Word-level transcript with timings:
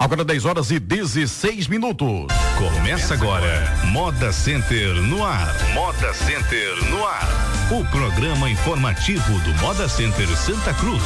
Agora 0.00 0.24
10 0.24 0.44
horas 0.44 0.70
e 0.70 0.78
16 0.78 1.66
minutos. 1.66 2.28
Começa 2.56 3.14
agora 3.14 3.68
Moda 3.86 4.32
Center 4.32 4.94
no 4.94 5.26
ar. 5.26 5.52
Moda 5.74 6.14
Center 6.14 6.84
no 6.88 7.04
ar. 7.04 7.28
O 7.72 7.84
programa 7.90 8.48
informativo 8.48 9.40
do 9.40 9.52
Moda 9.60 9.88
Center 9.88 10.28
Santa 10.36 10.72
Cruz. 10.74 11.02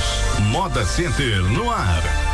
Moda 0.51 0.85
Center 0.85 1.41
no 1.43 1.71
ar. 1.71 2.32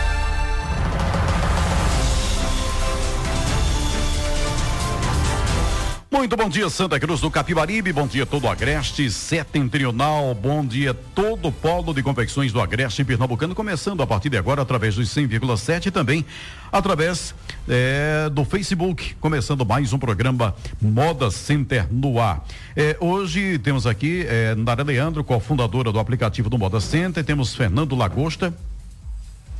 Muito 6.18 6.36
bom 6.36 6.48
dia, 6.48 6.68
Santa 6.68 6.98
Cruz 6.98 7.20
do 7.20 7.30
Capibaribe, 7.30 7.92
bom 7.92 8.04
dia 8.04 8.26
todo 8.26 8.42
o 8.42 8.48
Agreste 8.48 9.08
Setentrional, 9.08 10.34
bom 10.34 10.66
dia 10.66 10.92
todo 10.92 11.46
o 11.46 11.52
polo 11.52 11.94
de 11.94 12.02
confecções 12.02 12.52
do 12.52 12.60
Agreste 12.60 13.04
Pernambucano, 13.04 13.54
começando 13.54 14.02
a 14.02 14.06
partir 14.06 14.28
de 14.28 14.36
agora 14.36 14.60
através 14.60 14.96
dos 14.96 15.08
100,7 15.14 15.86
e 15.86 15.90
também 15.92 16.26
através 16.72 17.32
é, 17.68 18.28
do 18.30 18.44
Facebook, 18.44 19.14
começando 19.20 19.64
mais 19.64 19.92
um 19.92 19.98
programa 19.98 20.56
Moda 20.82 21.30
Center 21.30 21.86
no 21.88 22.20
ar. 22.20 22.44
É, 22.74 22.96
hoje 22.98 23.56
temos 23.60 23.86
aqui 23.86 24.26
é, 24.28 24.56
Nara 24.56 24.82
Leandro, 24.82 25.22
cofundadora 25.22 25.92
do 25.92 26.00
aplicativo 26.00 26.50
do 26.50 26.58
Moda 26.58 26.80
Center, 26.80 27.22
temos 27.22 27.54
Fernando 27.54 27.94
Lagosta, 27.94 28.52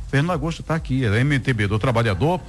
Fernando 0.09 0.31
Agosto 0.31 0.61
está 0.61 0.73
aqui, 0.73 1.05
é 1.05 1.23
MTB 1.23 1.67
do 1.67 1.77
Trabalhador. 1.77 2.41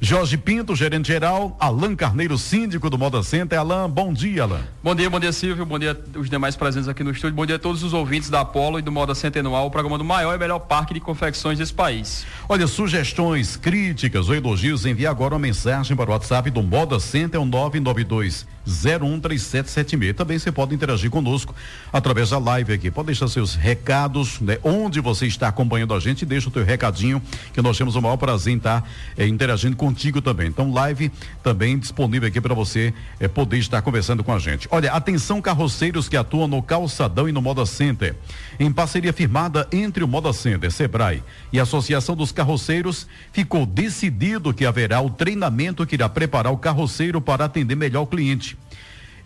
Jorge 0.00 0.36
Pinto, 0.36 0.76
gerente 0.76 1.08
geral. 1.08 1.56
Alan 1.58 1.96
Carneiro, 1.96 2.36
síndico 2.36 2.90
do 2.90 2.98
Moda 2.98 3.22
Center. 3.22 3.58
Alan, 3.58 3.88
bom 3.88 4.12
dia, 4.12 4.42
Alan. 4.42 4.60
Bom 4.82 4.94
dia, 4.94 5.08
bom 5.08 5.18
dia, 5.18 5.32
Silvio. 5.32 5.64
Bom 5.64 5.78
dia 5.78 5.98
os 6.14 6.28
demais 6.28 6.54
presentes 6.54 6.88
aqui 6.88 7.02
no 7.02 7.10
estúdio. 7.10 7.34
Bom 7.34 7.46
dia 7.46 7.56
a 7.56 7.58
todos 7.58 7.82
os 7.82 7.94
ouvintes 7.94 8.28
da 8.28 8.40
Apolo 8.40 8.78
e 8.78 8.82
do 8.82 8.92
Moda 8.92 9.14
Center 9.14 9.40
Anual, 9.40 9.66
o 9.66 9.70
programa 9.70 9.96
do 9.96 10.04
maior 10.04 10.34
e 10.34 10.38
melhor 10.38 10.58
parque 10.58 10.92
de 10.92 11.00
confecções 11.00 11.58
desse 11.58 11.72
país. 11.72 12.26
Olha, 12.48 12.66
sugestões, 12.66 13.56
críticas 13.56 14.28
ou 14.28 14.34
elogios, 14.34 14.84
envie 14.84 15.06
agora 15.06 15.34
uma 15.34 15.40
mensagem 15.40 15.96
para 15.96 16.10
o 16.10 16.12
WhatsApp 16.12 16.50
do 16.50 16.62
Moda 16.62 17.00
Center, 17.00 17.40
é 17.40 17.42
um 17.42 17.46
992 17.46 18.46
013776. 18.66 20.14
Também 20.14 20.38
você 20.38 20.50
pode 20.50 20.74
interagir 20.74 21.10
conosco 21.10 21.54
através 21.92 22.30
da 22.30 22.38
live 22.38 22.72
aqui. 22.72 22.90
Pode 22.90 23.06
deixar 23.06 23.28
seus 23.28 23.54
recados, 23.54 24.40
né? 24.40 24.58
Onde 24.62 25.00
você 25.00 25.26
está 25.26 25.48
acompanhando 25.48 25.94
a 25.94 26.00
gente, 26.00 26.26
deixa 26.26 26.48
o 26.48 26.52
teu 26.52 26.64
recadinho, 26.64 27.22
que 27.52 27.62
nós 27.62 27.78
temos 27.78 27.94
o 27.94 28.02
maior 28.02 28.16
prazer 28.16 28.52
em 28.52 28.56
estar 28.56 28.88
eh, 29.16 29.26
interagindo 29.26 29.76
contigo 29.86 30.20
também. 30.20 30.48
Então, 30.48 30.72
live 30.72 31.12
também 31.44 31.78
disponível 31.78 32.28
aqui 32.28 32.40
para 32.40 32.54
você 32.54 32.92
eh, 33.20 33.28
poder 33.28 33.58
estar 33.58 33.80
conversando 33.82 34.24
com 34.24 34.32
a 34.32 34.38
gente. 34.38 34.66
Olha, 34.72 34.92
atenção 34.92 35.40
carroceiros 35.40 36.08
que 36.08 36.16
atuam 36.16 36.48
no 36.48 36.60
Calçadão 36.60 37.28
e 37.28 37.32
no 37.32 37.40
Moda 37.40 37.64
Center. 37.64 38.16
Em 38.58 38.72
parceria 38.72 39.12
firmada 39.12 39.68
entre 39.70 40.02
o 40.02 40.08
Moda 40.08 40.32
Center, 40.32 40.72
Sebrae 40.72 41.22
e 41.52 41.60
a 41.60 41.62
Associação 41.62 42.16
dos 42.16 42.32
Carroceiros, 42.32 43.06
ficou 43.32 43.64
decidido 43.64 44.52
que 44.52 44.66
haverá 44.66 45.00
o 45.00 45.08
treinamento 45.08 45.86
que 45.86 45.94
irá 45.94 46.08
preparar 46.08 46.52
o 46.52 46.58
carroceiro 46.58 47.20
para 47.20 47.44
atender 47.44 47.76
melhor 47.76 48.02
o 48.02 48.06
cliente. 48.08 48.58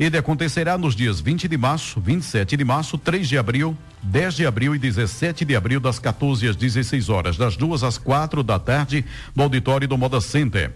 Ele 0.01 0.17
acontecerá 0.17 0.79
nos 0.79 0.97
dias 0.97 1.21
20 1.21 1.47
de 1.47 1.59
março, 1.59 2.01
27 2.01 2.57
de 2.57 2.65
março, 2.65 2.97
3 2.97 3.29
de 3.29 3.37
abril, 3.37 3.77
10 4.03 4.35
de 4.35 4.47
abril 4.47 4.75
e 4.75 4.79
17 4.79 5.45
de 5.45 5.55
abril, 5.55 5.79
das 5.79 5.99
14 5.99 6.49
às 6.49 6.57
16 6.57 7.11
horas, 7.11 7.37
das 7.37 7.55
duas 7.55 7.85
às 7.85 7.99
quatro 7.99 8.43
da 8.43 8.59
tarde, 8.59 9.05
no 9.37 9.43
auditório 9.43 9.87
do 9.87 9.99
Moda 9.99 10.19
Center. 10.23 10.73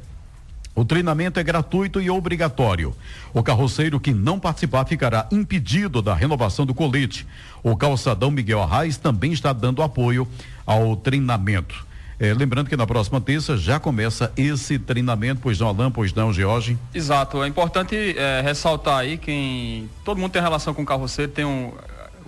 O 0.75 0.85
treinamento 0.85 1.41
é 1.41 1.43
gratuito 1.43 2.03
e 2.03 2.11
obrigatório. 2.11 2.95
O 3.33 3.43
carroceiro 3.43 3.99
que 3.99 4.13
não 4.13 4.39
participar 4.39 4.85
ficará 4.85 5.27
impedido 5.33 6.03
da 6.03 6.15
renovação 6.15 6.67
do 6.67 6.75
colete. 6.75 7.27
O 7.63 7.75
calçadão 7.75 8.31
Miguel 8.31 8.61
Arraes 8.61 8.99
também 8.99 9.33
está 9.33 9.55
dando 9.55 9.83
apoio 9.83 10.29
ao 10.67 10.97
treinamento. 10.97 11.87
É, 12.19 12.33
lembrando 12.33 12.69
que 12.69 12.77
na 12.77 12.87
próxima 12.87 13.21
terça 13.21 13.57
já 13.57 13.81
começa 13.81 14.33
esse 14.37 14.79
treinamento, 14.79 15.41
pois 15.43 15.59
não, 15.59 15.69
Alain, 15.69 15.91
pois 15.91 16.13
não, 16.13 16.33
George? 16.33 16.79
Exato, 16.95 17.43
é 17.43 17.49
importante 17.49 18.17
é, 18.17 18.41
ressaltar 18.41 18.99
aí 18.99 19.19
quem. 19.19 19.89
Todo 20.05 20.19
mundo 20.19 20.31
tem 20.31 20.41
relação 20.41 20.73
com 20.73 20.85
carroceiro, 20.85 21.31
tem 21.33 21.45
um. 21.45 21.73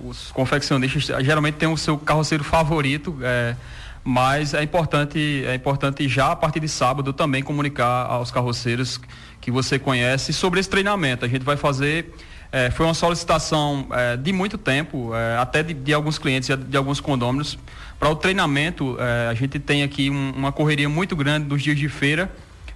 Os 0.04 0.30
confeccionistas 0.30 1.04
geralmente 1.24 1.54
tem 1.54 1.68
o 1.68 1.76
seu 1.76 1.96
carroceiro 1.96 2.44
favorito, 2.44 3.16
é, 3.22 3.56
mas 4.04 4.52
é 4.52 4.62
importante, 4.62 5.42
é 5.46 5.54
importante 5.54 6.06
já 6.06 6.32
a 6.32 6.36
partir 6.36 6.60
de 6.60 6.68
sábado 6.68 7.14
também 7.14 7.42
comunicar 7.42 8.06
aos 8.06 8.30
carroceiros 8.30 9.00
que 9.40 9.50
você 9.50 9.78
conhece 9.78 10.32
sobre 10.32 10.60
esse 10.60 10.68
treinamento. 10.68 11.24
A 11.24 11.28
gente 11.28 11.44
vai 11.44 11.56
fazer. 11.56 12.12
É, 12.52 12.70
foi 12.70 12.86
uma 12.86 12.94
solicitação 12.94 13.86
é, 13.90 14.16
de 14.16 14.32
muito 14.32 14.56
tempo, 14.56 15.14
é, 15.14 15.36
até 15.36 15.62
de, 15.62 15.74
de, 15.74 15.92
alguns 15.92 16.18
clientes, 16.18 16.48
de, 16.48 16.56
de 16.56 16.76
alguns 16.76 17.00
condôminos, 17.00 17.58
para 17.98 18.10
o 18.10 18.16
treinamento, 18.16 18.96
eh, 19.00 19.28
a 19.30 19.34
gente 19.34 19.58
tem 19.58 19.82
aqui 19.82 20.10
um, 20.10 20.32
uma 20.36 20.52
correria 20.52 20.88
muito 20.88 21.16
grande 21.16 21.48
nos 21.48 21.62
dias 21.62 21.78
de 21.78 21.88
feira 21.88 22.30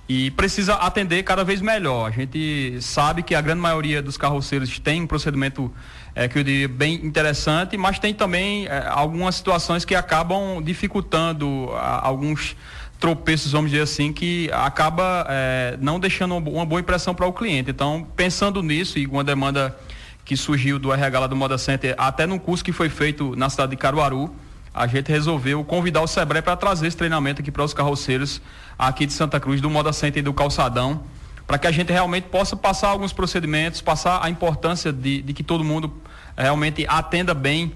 e 0.09 0.31
precisa 0.31 0.75
atender 0.75 1.23
cada 1.23 1.45
vez 1.45 1.61
melhor. 1.61 2.09
A 2.09 2.11
gente 2.11 2.79
sabe 2.81 3.23
que 3.23 3.35
a 3.35 3.41
grande 3.41 3.61
maioria 3.61 4.01
dos 4.01 4.17
carroceiros 4.17 4.79
tem 4.79 5.03
um 5.03 5.07
procedimento 5.07 5.71
é, 6.15 6.27
que 6.27 6.39
eu 6.39 6.43
diria 6.43 6.69
bem 6.69 6.95
interessante, 7.05 7.77
mas 7.77 7.99
tem 7.99 8.15
também 8.15 8.67
é, 8.67 8.87
algumas 8.89 9.35
situações 9.35 9.85
que 9.85 9.95
acabam 9.95 10.63
dificultando 10.63 11.69
a, 11.75 12.07
alguns 12.07 12.57
tropeços, 13.01 13.53
vamos 13.53 13.71
dizer 13.71 13.83
assim, 13.83 14.13
que 14.13 14.51
acaba 14.53 15.27
é, 15.31 15.79
não 15.81 15.99
deixando 15.99 16.37
uma 16.37 16.67
boa 16.67 16.81
impressão 16.83 17.15
para 17.15 17.27
o 17.27 17.33
cliente. 17.33 17.71
Então, 17.71 18.07
pensando 18.15 18.63
nisso 18.63 18.99
e 18.99 19.07
uma 19.07 19.25
demanda 19.25 19.75
que 20.23 20.37
surgiu 20.37 20.79
do 20.79 20.93
RH 20.93 21.19
lá 21.19 21.27
do 21.27 21.35
Moda 21.35 21.57
Center, 21.57 21.95
até 21.97 22.27
num 22.27 22.39
curso 22.39 22.63
que 22.63 22.73
foi 22.73 22.91
feito 22.91 23.35
na 23.35 23.49
cidade 23.49 23.71
de 23.71 23.79
Caruaru, 23.79 24.33
a 24.73 24.87
gente 24.87 25.11
resolveu 25.11 25.65
convidar 25.65 26.03
o 26.03 26.07
Sebrae 26.07 26.43
para 26.43 26.55
trazer 26.57 26.87
esse 26.87 26.97
treinamento 26.97 27.41
aqui 27.41 27.51
para 27.51 27.65
os 27.65 27.75
carroceiros 27.75 28.41
aqui 28.79 29.07
de 29.07 29.15
Santa 29.15 29.41
Cruz, 29.41 29.61
do 29.61 29.69
Moda 29.71 29.93
Center 29.93 30.21
e 30.21 30.23
do 30.23 30.33
Calçadão, 30.33 31.03
para 31.47 31.59
que 31.59 31.67
a 31.67 31.73
gente 31.73 31.91
realmente 31.91 32.25
possa 32.25 32.55
passar 32.55 32.89
alguns 32.89 33.13
procedimentos, 33.13 33.81
passar 33.81 34.21
a 34.23 34.31
importância 34.31 34.93
de, 34.93 35.23
de 35.23 35.33
que 35.33 35.43
todo 35.43 35.65
mundo 35.65 35.93
eh, 36.37 36.43
realmente 36.43 36.87
atenda 36.89 37.35
bem 37.35 37.73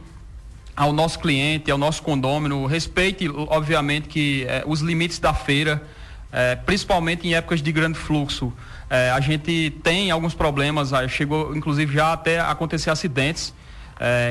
ao 0.76 0.92
nosso 0.92 1.18
cliente, 1.18 1.70
ao 1.70 1.78
nosso 1.78 2.02
condômino, 2.02 2.66
respeite, 2.66 3.28
obviamente, 3.28 4.08
que 4.08 4.44
eh, 4.48 4.62
os 4.66 4.80
limites 4.80 5.18
da 5.18 5.32
feira, 5.32 5.82
eh, 6.32 6.56
principalmente 6.56 7.26
em 7.26 7.34
épocas 7.34 7.62
de 7.62 7.70
grande 7.72 7.98
fluxo. 7.98 8.52
a 8.90 9.20
gente 9.20 9.70
tem 9.82 10.10
alguns 10.10 10.34
problemas, 10.34 10.90
chegou 11.08 11.56
inclusive 11.56 11.92
já 11.92 12.12
até 12.12 12.38
acontecer 12.38 12.90
acidentes 12.90 13.52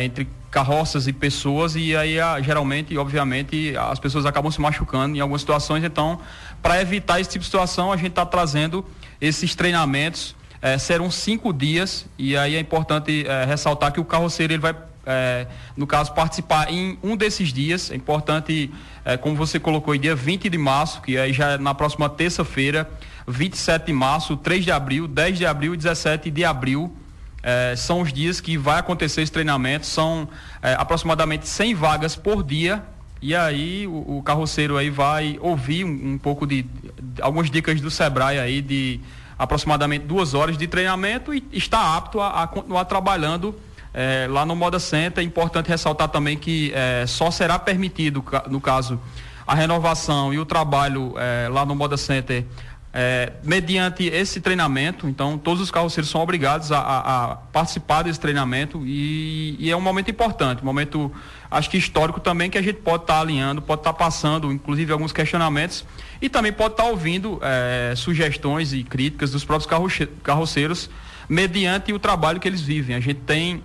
entre 0.01 0.27
carroças 0.53 1.07
e 1.07 1.11
pessoas 1.11 1.75
e 1.75 1.95
aí 1.95 2.19
a, 2.19 2.39
geralmente, 2.39 2.95
obviamente, 2.95 3.75
as 3.75 3.99
pessoas 3.99 4.23
acabam 4.23 4.51
se 4.51 4.61
machucando 4.61 5.17
em 5.17 5.19
algumas 5.19 5.41
situações. 5.41 5.83
Então, 5.83 6.19
para 6.61 6.79
evitar 6.79 7.19
esse 7.19 7.31
tipo 7.31 7.41
de 7.41 7.47
situação, 7.47 7.91
a 7.91 7.97
gente 7.97 8.09
está 8.09 8.25
trazendo 8.25 8.85
esses 9.19 9.55
treinamentos. 9.55 10.35
É, 10.61 10.77
serão 10.77 11.11
cinco 11.11 11.51
dias 11.51 12.05
e 12.17 12.37
aí 12.37 12.55
é 12.55 12.59
importante 12.59 13.25
é, 13.27 13.43
ressaltar 13.43 13.91
que 13.91 13.99
o 13.99 14.05
carroceiro 14.05 14.53
ele 14.53 14.61
vai 14.61 14.73
é, 15.05 15.47
no 15.75 15.85
caso, 15.85 16.13
participar 16.13 16.71
em 16.71 16.97
um 17.03 17.15
desses 17.15 17.51
dias. 17.51 17.91
É 17.91 17.95
importante, 17.95 18.71
é, 19.03 19.17
como 19.17 19.35
você 19.35 19.59
colocou, 19.59 19.95
dia 19.97 20.15
20 20.15 20.49
de 20.49 20.57
março, 20.57 21.01
que 21.01 21.17
aí 21.17 21.33
já 21.33 21.51
é 21.51 21.57
na 21.57 21.73
próxima 21.73 22.09
terça-feira, 22.09 22.89
27 23.27 23.87
de 23.87 23.93
março, 23.93 24.37
3 24.37 24.63
de 24.63 24.71
abril, 24.71 25.07
10 25.07 25.37
de 25.37 25.45
abril 25.45 25.73
e 25.73 25.77
17 25.77 26.31
de 26.31 26.45
abril. 26.45 26.95
É, 27.41 27.75
são 27.75 28.01
os 28.01 28.13
dias 28.13 28.39
que 28.39 28.57
vai 28.57 28.79
acontecer 28.79 29.21
esse 29.21 29.31
treinamento, 29.31 29.85
são 29.85 30.29
é, 30.61 30.73
aproximadamente 30.75 31.47
100 31.47 31.75
vagas 31.75 32.15
por 32.15 32.41
dia. 32.41 32.81
E 33.21 33.35
aí 33.35 33.85
o, 33.87 34.17
o 34.17 34.23
carroceiro 34.23 34.77
aí 34.77 34.89
vai 34.89 35.37
ouvir 35.41 35.83
um, 35.83 36.13
um 36.13 36.17
pouco 36.17 36.47
de, 36.47 36.63
de, 36.63 37.21
algumas 37.21 37.49
dicas 37.49 37.79
do 37.81 37.91
Sebrae 37.91 38.39
aí 38.39 38.61
de 38.61 38.99
aproximadamente 39.37 40.05
duas 40.05 40.33
horas 40.33 40.57
de 40.57 40.67
treinamento 40.67 41.33
e 41.33 41.43
está 41.51 41.97
apto 41.97 42.21
a, 42.21 42.43
a 42.43 42.47
continuar 42.47 42.85
trabalhando 42.85 43.55
é, 43.93 44.27
lá 44.29 44.45
no 44.45 44.55
Moda 44.55 44.79
Center. 44.79 45.23
É 45.23 45.25
importante 45.25 45.67
ressaltar 45.67 46.09
também 46.09 46.37
que 46.37 46.71
é, 46.73 47.05
só 47.07 47.29
será 47.31 47.59
permitido, 47.59 48.23
no 48.49 48.59
caso, 48.59 48.99
a 49.45 49.53
renovação 49.53 50.33
e 50.33 50.39
o 50.39 50.45
trabalho 50.45 51.13
é, 51.17 51.47
lá 51.49 51.65
no 51.65 51.75
Moda 51.75 51.97
Center 51.97 52.45
é, 52.95 53.33
mediante 53.43 54.05
esse 54.05 54.39
treinamento, 54.39 55.09
então 55.09 55.35
todos 55.35 55.63
os 55.63 55.71
carroceiros 55.71 56.11
são 56.11 56.21
obrigados 56.21 56.71
a, 56.71 56.77
a, 56.77 57.31
a 57.31 57.35
participar 57.35 58.03
desse 58.03 58.19
treinamento 58.19 58.83
e, 58.85 59.55
e, 59.57 59.71
é 59.71 59.75
um 59.75 59.81
momento 59.81 60.11
importante, 60.11 60.61
um 60.61 60.65
momento 60.65 61.11
acho 61.49 61.71
que 61.71 61.77
histórico 61.77 62.19
também 62.19 62.51
que 62.51 62.57
a 62.57 62.61
gente 62.61 62.81
pode 62.81 63.03
estar 63.03 63.15
tá 63.15 63.21
alinhando, 63.21 63.63
pode 63.63 63.81
estar 63.81 63.93
tá 63.93 63.97
passando, 63.97 64.51
inclusive 64.51 64.93
alguns 64.93 65.11
questionamentos 65.11 65.83
e 66.21 66.29
também 66.29 66.53
pode 66.53 66.75
estar 66.75 66.83
tá 66.83 66.89
ouvindo 66.89 67.39
é, 67.41 67.95
sugestões 67.95 68.73
e 68.73 68.83
críticas 68.83 69.31
dos 69.31 69.43
próprios 69.43 69.67
carroceiros 70.21 70.87
mediante 71.27 71.91
o 71.93 71.97
trabalho 71.97 72.39
que 72.39 72.47
eles 72.47 72.61
vivem. 72.61 72.95
A 72.95 72.99
gente 72.99 73.21
tem 73.21 73.63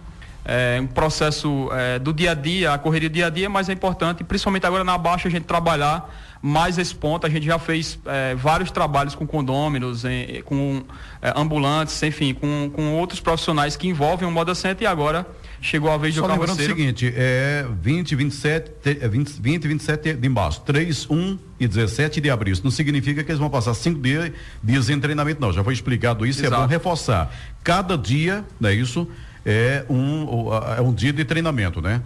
é, 0.48 0.80
um 0.80 0.86
processo 0.86 1.68
é, 1.72 1.98
do 1.98 2.10
dia 2.10 2.30
a 2.30 2.34
dia, 2.34 2.72
a 2.72 2.78
correria 2.78 3.10
do 3.10 3.12
dia 3.12 3.26
a 3.26 3.30
dia, 3.30 3.50
mas 3.50 3.68
é 3.68 3.72
importante, 3.74 4.24
principalmente 4.24 4.64
agora 4.64 4.82
na 4.82 4.96
baixa, 4.96 5.28
a 5.28 5.30
gente 5.30 5.44
trabalhar 5.44 6.10
mais 6.40 6.78
esse 6.78 6.94
ponto. 6.94 7.26
A 7.26 7.30
gente 7.30 7.44
já 7.44 7.58
fez 7.58 7.98
é, 8.06 8.34
vários 8.34 8.70
trabalhos 8.70 9.14
com 9.14 9.26
condôminos, 9.26 10.06
em, 10.06 10.40
com 10.46 10.82
é, 11.20 11.34
ambulantes, 11.36 12.02
enfim, 12.02 12.32
com, 12.32 12.70
com 12.74 12.94
outros 12.94 13.20
profissionais 13.20 13.76
que 13.76 13.88
envolvem 13.88 14.26
o 14.26 14.30
Moda 14.30 14.54
Center 14.54 14.84
e 14.84 14.86
agora 14.86 15.26
chegou 15.60 15.90
a 15.90 15.98
vez 15.98 16.14
Só 16.14 16.22
do 16.22 16.28
lembrando 16.28 16.46
carroceiro. 16.46 16.72
o 16.72 16.76
seguinte, 16.76 17.12
é 17.14 17.66
20, 17.82 18.14
27, 18.14 18.72
é 19.02 19.06
20, 19.08 19.28
20 19.42 19.64
e 19.64 19.68
27 19.68 20.14
de 20.14 20.28
março, 20.30 20.62
3, 20.62 21.10
1 21.10 21.38
e 21.60 21.68
17 21.68 22.22
de 22.22 22.30
abril. 22.30 22.54
Isso 22.54 22.64
não 22.64 22.70
significa 22.70 23.22
que 23.22 23.30
eles 23.30 23.40
vão 23.40 23.50
passar 23.50 23.74
cinco 23.74 24.00
dias, 24.00 24.32
dias 24.64 24.88
em 24.88 24.98
treinamento, 24.98 25.42
não. 25.42 25.52
Já 25.52 25.62
foi 25.62 25.74
explicado 25.74 26.24
isso, 26.24 26.40
Exato. 26.40 26.54
é 26.54 26.64
bom 26.64 26.66
reforçar. 26.66 27.30
Cada 27.62 27.98
dia, 27.98 28.44
não 28.58 28.70
é 28.70 28.74
isso? 28.74 29.06
É 29.44 29.84
um, 29.88 30.50
é 30.76 30.80
um 30.80 30.92
dia 30.92 31.12
de 31.12 31.24
treinamento, 31.24 31.80
né? 31.80 32.02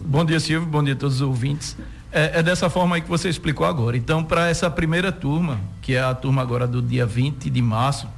Bom 0.00 0.24
dia, 0.24 0.38
Silvio. 0.38 0.68
Bom 0.68 0.82
dia 0.82 0.94
a 0.94 0.96
todos 0.96 1.16
os 1.16 1.20
ouvintes. 1.22 1.76
É, 2.12 2.38
é 2.38 2.42
dessa 2.42 2.70
forma 2.70 2.96
aí 2.96 3.02
que 3.02 3.08
você 3.08 3.28
explicou 3.28 3.66
agora. 3.66 3.96
Então, 3.96 4.22
para 4.22 4.48
essa 4.48 4.70
primeira 4.70 5.10
turma, 5.10 5.58
que 5.82 5.94
é 5.94 6.00
a 6.02 6.14
turma 6.14 6.42
agora 6.42 6.66
do 6.66 6.80
dia 6.80 7.04
20 7.04 7.50
de 7.50 7.62
março, 7.62 8.08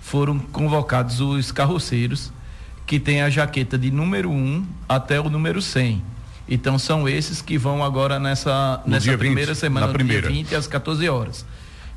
foram 0.00 0.38
convocados 0.38 1.20
os 1.20 1.52
carroceiros 1.52 2.32
que 2.86 2.98
têm 2.98 3.22
a 3.22 3.30
jaqueta 3.30 3.78
de 3.78 3.90
número 3.90 4.30
1 4.30 4.66
até 4.88 5.20
o 5.20 5.28
número 5.30 5.60
100. 5.60 6.02
Então, 6.48 6.78
são 6.78 7.08
esses 7.08 7.40
que 7.40 7.56
vão 7.56 7.82
agora 7.82 8.18
nessa, 8.18 8.82
No 8.84 8.92
nessa 8.92 9.04
dia 9.04 9.16
20, 9.16 9.18
primeira 9.26 9.54
semana, 9.54 9.86
na 9.86 9.92
primeira. 9.92 10.28
dia 10.28 10.36
20 10.44 10.54
às 10.54 10.66
14 10.66 11.08
horas. 11.08 11.46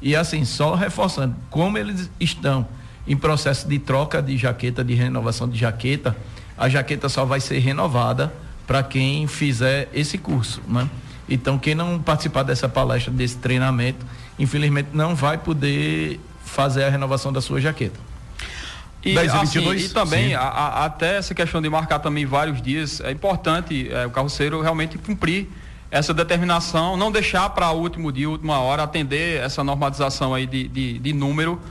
E 0.01 0.15
assim, 0.15 0.45
só 0.45 0.75
reforçando, 0.75 1.35
como 1.49 1.77
eles 1.77 2.09
estão 2.19 2.67
em 3.07 3.15
processo 3.15 3.67
de 3.67 3.79
troca 3.79 4.21
de 4.21 4.37
jaqueta, 4.37 4.83
de 4.83 4.93
renovação 4.93 5.47
de 5.47 5.57
jaqueta, 5.57 6.15
a 6.57 6.67
jaqueta 6.67 7.07
só 7.09 7.23
vai 7.25 7.39
ser 7.39 7.59
renovada 7.59 8.33
para 8.65 8.83
quem 8.83 9.27
fizer 9.27 9.89
esse 9.93 10.17
curso, 10.17 10.61
né? 10.67 10.89
Então, 11.29 11.57
quem 11.57 11.75
não 11.75 11.99
participar 11.99 12.43
dessa 12.43 12.67
palestra, 12.69 13.11
desse 13.11 13.37
treinamento, 13.37 14.05
infelizmente 14.39 14.89
não 14.93 15.15
vai 15.15 15.37
poder 15.37 16.19
fazer 16.45 16.83
a 16.85 16.89
renovação 16.89 17.31
da 17.33 17.41
sua 17.41 17.59
jaqueta. 17.61 17.99
E, 19.03 19.13
10 19.13 19.31
e 19.33 19.35
assim, 19.35 19.45
22? 19.59 19.85
e 19.85 19.93
também, 19.93 20.35
a- 20.35 20.41
a- 20.41 20.85
até 20.85 21.17
essa 21.17 21.33
questão 21.33 21.61
de 21.61 21.69
marcar 21.69 21.99
também 21.99 22.25
vários 22.25 22.61
dias, 22.61 22.99
é 23.01 23.11
importante 23.11 23.87
é, 23.91 24.05
o 24.05 24.09
carroceiro 24.09 24.61
realmente 24.61 24.97
cumprir 24.97 25.47
essa 25.91 26.13
determinação, 26.13 26.97
não 26.97 27.11
deixar 27.11 27.49
para 27.51 27.71
o 27.71 27.79
último 27.79 28.11
dia, 28.11 28.29
última 28.29 28.59
hora, 28.59 28.83
atender 28.83 29.39
essa 29.41 29.63
normatização 29.63 30.33
aí 30.33 30.45
de, 30.45 30.67
de, 30.67 30.99
de 30.99 31.13
número 31.13 31.61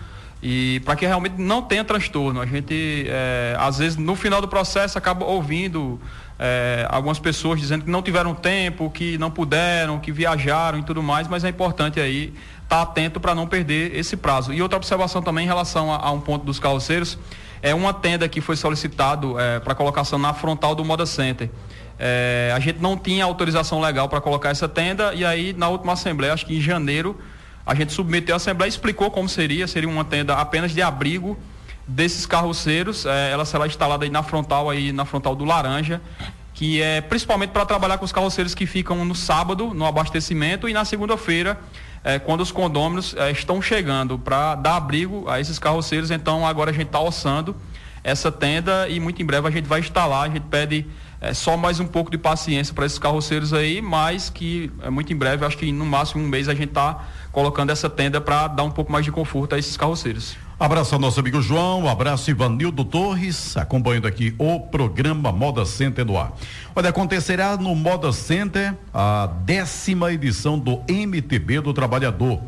e 0.43 0.81
para 0.85 0.97
que 0.97 1.07
realmente 1.07 1.41
não 1.41 1.63
tenha 1.63 1.85
transtorno. 1.85 2.41
A 2.41 2.47
gente, 2.47 3.07
é, 3.09 3.57
às 3.59 3.79
vezes, 3.79 3.97
no 3.97 4.15
final 4.15 4.41
do 4.41 4.49
processo, 4.49 4.99
acaba 4.99 5.25
ouvindo 5.25 6.01
é, 6.39 6.87
algumas 6.91 7.19
pessoas 7.19 7.59
dizendo 7.59 7.85
que 7.85 7.91
não 7.91 8.03
tiveram 8.03 8.35
tempo, 8.35 8.91
que 8.91 9.17
não 9.19 9.31
puderam, 9.31 9.99
que 9.99 10.13
viajaram 10.13 10.79
e 10.79 10.83
tudo 10.83 11.03
mais, 11.03 11.27
mas 11.29 11.45
é 11.45 11.49
importante 11.49 11.99
aí 11.99 12.35
estar 12.63 12.83
atento 12.83 13.19
para 13.19 13.35
não 13.35 13.47
perder 13.47 13.95
esse 13.97 14.17
prazo. 14.17 14.53
E 14.53 14.61
outra 14.61 14.77
observação 14.77 15.23
também 15.23 15.45
em 15.45 15.49
relação 15.49 15.93
a, 15.93 15.97
a 15.97 16.11
um 16.11 16.21
ponto 16.21 16.45
dos 16.45 16.59
carroceiros, 16.59 17.19
é 17.63 17.75
uma 17.75 17.93
tenda 17.93 18.29
que 18.29 18.41
foi 18.41 18.57
solicitado 18.57 19.39
é, 19.41 19.59
para 19.61 19.75
colocação 19.75 20.19
na 20.19 20.35
frontal 20.35 20.75
do 20.75 20.85
Moda 20.85 21.07
Center. 21.07 21.51
É, 21.99 22.53
a 22.55 22.61
gente 22.61 22.79
não 22.79 22.97
tinha 22.99 23.25
autorização 23.25 23.81
legal 23.81 24.09
para 24.09 24.21
colocar 24.21 24.51
essa 24.51 24.69
tenda 24.69 25.15
e 25.15 25.25
aí 25.25 25.55
na 25.55 25.69
última 25.69 25.95
assembleia, 25.95 26.35
acho 26.35 26.45
que 26.45 26.55
em 26.55 26.61
janeiro, 26.61 27.19
a 27.67 27.75
gente 27.75 27.93
submeteu 27.93 28.35
a 28.35 28.37
assembleia 28.37 28.69
explicou 28.69 29.11
como 29.11 29.29
seria, 29.29 29.67
seria 29.67 29.89
uma 29.89 30.05
tenda 30.05 30.37
apenas 30.37 30.73
de 30.73 30.81
abrigo 30.81 31.37
desses 31.87 32.25
carroceiros, 32.25 33.05
é, 33.05 33.31
ela 33.31 33.45
será 33.45 33.67
instalada 33.67 34.05
aí 34.05 34.11
na 34.11 34.23
frontal 34.23 34.71
aí 34.71 34.93
na 34.93 35.05
frontal 35.05 35.35
do 35.35 35.45
Laranja, 35.45 36.01
que 36.55 36.81
é 36.81 37.01
principalmente 37.01 37.51
para 37.51 37.67
trabalhar 37.67 37.99
com 37.99 38.05
os 38.05 38.13
carroceiros 38.13 38.55
que 38.55 38.67
ficam 38.67 39.05
no 39.05 39.15
sábado 39.15 39.75
no 39.75 39.85
abastecimento 39.85 40.69
e 40.69 40.73
na 40.73 40.85
segunda-feira 40.85 41.59
é, 42.07 42.21
quando 42.21 42.41
os 42.41 42.53
condôminos 42.53 43.17
é, 43.19 43.33
estão 43.33 43.61
chegando 43.61 44.17
para 44.17 44.55
dar 44.55 44.77
abrigo 44.77 45.29
a 45.29 45.41
esses 45.41 45.59
carroceiros. 45.59 46.13
Então 46.13 46.47
agora 46.47 46.71
a 46.71 46.73
gente 46.73 46.87
está 46.87 47.01
orçando 47.01 47.57
essa 48.05 48.31
tenda 48.31 48.89
e 48.89 49.01
muito 49.01 49.21
em 49.21 49.27
breve 49.27 49.49
a 49.49 49.51
gente 49.51 49.67
vai 49.67 49.81
instalar. 49.81 50.23
A 50.23 50.33
gente 50.33 50.45
pede 50.45 50.87
é, 51.21 51.35
só 51.35 51.57
mais 51.57 51.81
um 51.81 51.87
pouco 51.87 52.09
de 52.09 52.17
paciência 52.17 52.73
para 52.73 52.87
esses 52.87 52.99
carroceiros 52.99 53.53
aí, 53.53 53.83
mas 53.83 54.31
que 54.31 54.71
é, 54.83 54.89
muito 54.89 55.13
em 55.13 55.17
breve, 55.17 55.45
acho 55.45 55.59
que 55.59 55.73
no 55.73 55.85
máximo 55.85 56.23
um 56.23 56.29
mês 56.29 56.49
a 56.49 56.55
gente 56.55 56.69
está 56.69 57.05
colocando 57.37 57.69
essa 57.69 57.91
tenda 57.91 58.19
para 58.19 58.49
dar 58.49 58.63
um 58.63 58.71
pouco 58.71 58.91
mais 58.91 59.05
de 59.05 59.13
conforto 59.13 59.55
a 59.55 59.59
esses 59.59 59.77
carroceiros. 59.77 60.39
Abraço 60.59 60.95
ao 60.95 60.99
nosso 60.99 61.21
amigo 61.21 61.43
João, 61.43 61.87
abraço 61.87 62.31
Ivanildo 62.31 62.83
Torres, 62.83 63.55
acompanhando 63.59 64.07
aqui 64.07 64.35
o 64.39 64.59
programa 64.59 65.31
Moda 65.31 65.67
Center 65.67 66.03
no 66.07 66.17
ar. 66.17 66.33
Olha, 66.75 66.89
acontecerá 66.89 67.55
no 67.59 67.75
Moda 67.75 68.11
Center 68.11 68.75
a 68.95 69.27
décima 69.45 70.15
edição 70.15 70.59
do 70.59 70.81
MTB 70.89 71.61
do 71.61 71.75
Trabalhador. 71.75 72.41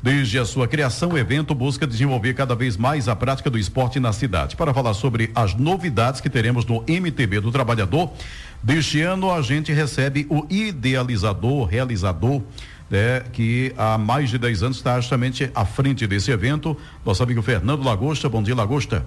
Desde 0.00 0.38
a 0.38 0.44
sua 0.44 0.68
criação, 0.68 1.08
o 1.08 1.18
evento 1.18 1.52
busca 1.52 1.84
desenvolver 1.84 2.32
cada 2.34 2.54
vez 2.54 2.76
mais 2.76 3.08
a 3.08 3.16
prática 3.16 3.50
do 3.50 3.58
esporte 3.58 3.98
na 3.98 4.12
cidade. 4.12 4.54
Para 4.54 4.72
falar 4.72 4.94
sobre 4.94 5.32
as 5.34 5.56
novidades 5.56 6.20
que 6.20 6.30
teremos 6.30 6.64
no 6.64 6.84
MTB 6.86 7.40
do 7.40 7.50
Trabalhador, 7.50 8.12
deste 8.62 9.00
ano 9.00 9.28
a 9.28 9.42
gente 9.42 9.72
recebe 9.72 10.24
o 10.30 10.46
idealizador, 10.48 11.66
realizador 11.66 12.42
né, 12.90 13.20
que 13.32 13.72
há 13.76 13.98
mais 13.98 14.30
de 14.30 14.38
10 14.38 14.62
anos 14.62 14.76
está 14.76 15.00
justamente 15.00 15.50
à 15.54 15.64
frente 15.64 16.06
desse 16.06 16.30
evento, 16.30 16.76
nosso 17.04 17.22
amigo 17.22 17.42
Fernando 17.42 17.82
Lagosta. 17.82 18.28
Bom 18.28 18.42
dia, 18.42 18.54
Lagosta. 18.54 19.04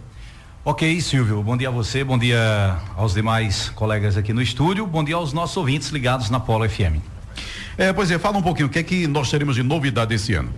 Ok, 0.66 1.00
Silvio. 1.02 1.42
Bom 1.42 1.56
dia 1.56 1.70
a 1.70 1.72
você, 1.72 2.04
bom 2.04 2.18
dia 2.18 2.78
aos 2.96 3.14
demais 3.14 3.70
colegas 3.70 4.18
aqui 4.18 4.34
no 4.34 4.42
estúdio, 4.42 4.86
bom 4.86 5.04
dia 5.04 5.16
aos 5.16 5.32
nossos 5.32 5.56
ouvintes 5.56 5.90
ligados 5.90 6.30
na 6.30 6.40
Polo 6.40 6.70
FM. 6.70 7.02
É, 7.78 7.94
pois 7.94 8.12
é, 8.12 8.20
fala 8.20 8.38
um 8.38 8.42
pouquinho, 8.42 8.68
o 8.68 8.70
que 8.70 8.80
é 8.80 8.84
que 8.84 9.08
nós 9.08 9.32
teremos 9.32 9.56
de 9.56 9.64
novidade 9.64 10.14
esse 10.14 10.34
ano? 10.34 10.54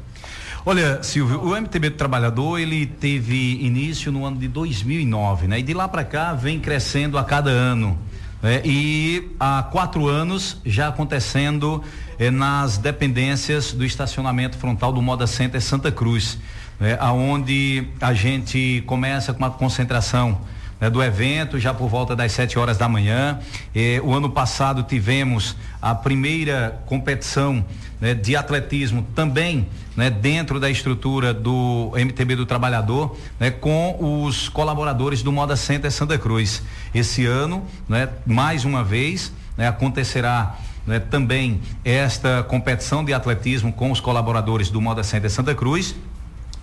Olha, 0.65 1.01
Silvio, 1.01 1.41
o 1.41 1.55
MTB 1.55 1.91
do 1.91 1.95
Trabalhador, 1.97 2.59
ele 2.59 2.85
teve 2.85 3.63
início 3.63 4.11
no 4.11 4.25
ano 4.25 4.37
de 4.37 4.47
2009, 4.47 5.47
né? 5.47 5.59
E 5.59 5.63
de 5.63 5.73
lá 5.73 5.87
para 5.87 6.03
cá 6.03 6.33
vem 6.33 6.59
crescendo 6.59 7.17
a 7.17 7.23
cada 7.23 7.49
ano. 7.49 7.97
Né? 8.41 8.61
E 8.65 9.31
há 9.39 9.63
quatro 9.63 10.07
anos 10.07 10.57
já 10.65 10.87
acontecendo 10.87 11.83
eh, 12.17 12.31
nas 12.31 12.77
dependências 12.77 13.71
do 13.71 13.85
estacionamento 13.85 14.57
frontal 14.57 14.91
do 14.91 15.01
Moda 15.01 15.27
Center 15.27 15.61
Santa 15.61 15.91
Cruz, 15.91 16.37
né? 16.79 16.97
Aonde 16.99 17.87
a 17.99 18.13
gente 18.13 18.83
começa 18.87 19.33
com 19.33 19.39
uma 19.39 19.51
concentração 19.51 20.41
né, 20.81 20.89
do 20.89 21.01
evento, 21.03 21.59
já 21.59 21.71
por 21.71 21.87
volta 21.87 22.15
das 22.15 22.31
7 22.31 22.57
horas 22.57 22.75
da 22.75 22.89
manhã. 22.89 23.39
Eh, 23.73 24.01
o 24.03 24.13
ano 24.15 24.31
passado 24.31 24.81
tivemos 24.81 25.55
a 25.79 25.93
primeira 25.93 26.81
competição 26.87 27.63
né, 28.01 28.15
de 28.15 28.35
atletismo 28.35 29.05
também 29.15 29.67
né, 29.95 30.09
dentro 30.09 30.59
da 30.59 30.71
estrutura 30.71 31.33
do 31.33 31.91
MTB 31.95 32.35
do 32.35 32.45
Trabalhador, 32.47 33.15
né, 33.39 33.51
com 33.51 34.25
os 34.25 34.49
colaboradores 34.49 35.21
do 35.21 35.31
Moda 35.31 35.55
Center 35.55 35.91
Santa 35.91 36.17
Cruz. 36.17 36.63
Esse 36.95 37.27
ano, 37.27 37.63
né, 37.87 38.09
mais 38.25 38.65
uma 38.65 38.83
vez, 38.83 39.31
né, 39.55 39.67
acontecerá 39.67 40.57
né, 40.87 40.99
também 40.99 41.61
esta 41.85 42.41
competição 42.41 43.05
de 43.05 43.13
atletismo 43.13 43.71
com 43.71 43.91
os 43.91 43.99
colaboradores 43.99 44.71
do 44.71 44.81
Moda 44.81 45.03
Center 45.03 45.29
Santa 45.29 45.53
Cruz 45.53 45.95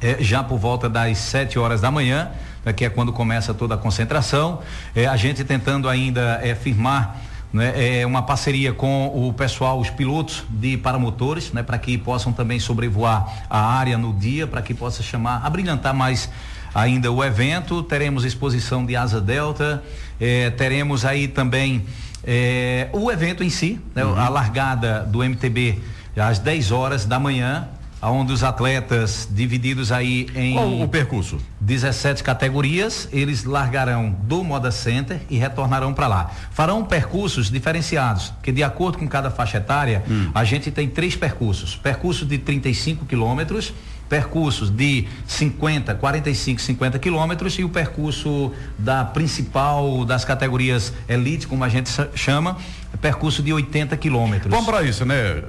é, 0.00 0.16
já 0.20 0.42
por 0.42 0.58
volta 0.58 0.88
das 0.88 1.18
7 1.18 1.58
horas 1.58 1.80
da 1.80 1.90
manhã, 1.90 2.30
né, 2.64 2.72
que 2.72 2.84
é 2.84 2.90
quando 2.90 3.12
começa 3.12 3.52
toda 3.52 3.74
a 3.74 3.78
concentração. 3.78 4.60
É, 4.94 5.06
a 5.06 5.16
gente 5.16 5.44
tentando 5.44 5.88
ainda 5.88 6.40
é, 6.42 6.54
firmar 6.54 7.16
né, 7.52 8.00
é, 8.00 8.06
uma 8.06 8.22
parceria 8.22 8.72
com 8.72 9.06
o 9.06 9.32
pessoal, 9.32 9.80
os 9.80 9.90
pilotos 9.90 10.44
de 10.50 10.76
paramotores, 10.76 11.52
né, 11.52 11.62
para 11.62 11.78
que 11.78 11.96
possam 11.96 12.32
também 12.32 12.60
sobrevoar 12.60 13.46
a 13.48 13.60
área 13.60 13.96
no 13.96 14.12
dia, 14.12 14.46
para 14.46 14.62
que 14.62 14.74
possa 14.74 15.02
chamar, 15.02 15.44
abrilhantar 15.44 15.94
mais 15.94 16.28
ainda 16.74 17.10
o 17.10 17.24
evento. 17.24 17.82
Teremos 17.82 18.24
exposição 18.24 18.84
de 18.84 18.94
asa 18.96 19.20
delta, 19.20 19.82
eh, 20.20 20.50
teremos 20.50 21.04
aí 21.04 21.26
também 21.26 21.86
eh, 22.22 22.88
o 22.92 23.10
evento 23.10 23.42
em 23.42 23.50
si, 23.50 23.80
né, 23.94 24.02
a 24.02 24.28
largada 24.28 25.00
do 25.04 25.22
MTB 25.22 25.80
às 26.16 26.38
10 26.38 26.72
horas 26.72 27.04
da 27.06 27.18
manhã, 27.18 27.68
onde 28.02 28.32
os 28.32 28.42
atletas 28.42 29.28
divididos 29.30 29.90
aí 29.90 30.28
em 30.34 30.54
Qual 30.54 30.80
o 30.80 30.88
percurso? 30.88 31.38
17 31.60 32.22
categorias, 32.22 33.08
eles 33.12 33.44
largarão 33.44 34.16
do 34.22 34.44
Moda 34.44 34.70
Center 34.70 35.20
e 35.28 35.36
retornarão 35.36 35.92
para 35.92 36.06
lá. 36.06 36.30
Farão 36.52 36.84
percursos 36.84 37.50
diferenciados, 37.50 38.30
porque 38.30 38.52
de 38.52 38.62
acordo 38.62 38.98
com 38.98 39.08
cada 39.08 39.30
faixa 39.30 39.58
etária, 39.58 40.02
a 40.34 40.44
gente 40.44 40.70
tem 40.70 40.88
três 40.88 41.16
percursos: 41.16 41.76
percurso 41.76 42.24
de 42.24 42.38
35 42.38 43.04
quilômetros, 43.04 43.72
percursos 44.08 44.70
de 44.70 45.06
50, 45.26 45.94
45, 45.94 46.60
50 46.60 46.98
quilômetros 46.98 47.58
e 47.58 47.64
o 47.64 47.68
percurso 47.68 48.52
da 48.78 49.04
principal 49.04 50.04
das 50.04 50.24
categorias 50.24 50.92
elite, 51.08 51.46
como 51.46 51.64
a 51.64 51.68
gente 51.68 51.90
chama, 52.14 52.56
percurso 53.00 53.42
de 53.42 53.52
80 53.52 53.96
quilômetros. 53.96 54.50
Vamos 54.50 54.66
para 54.66 54.82
isso, 54.82 55.04
né? 55.04 55.42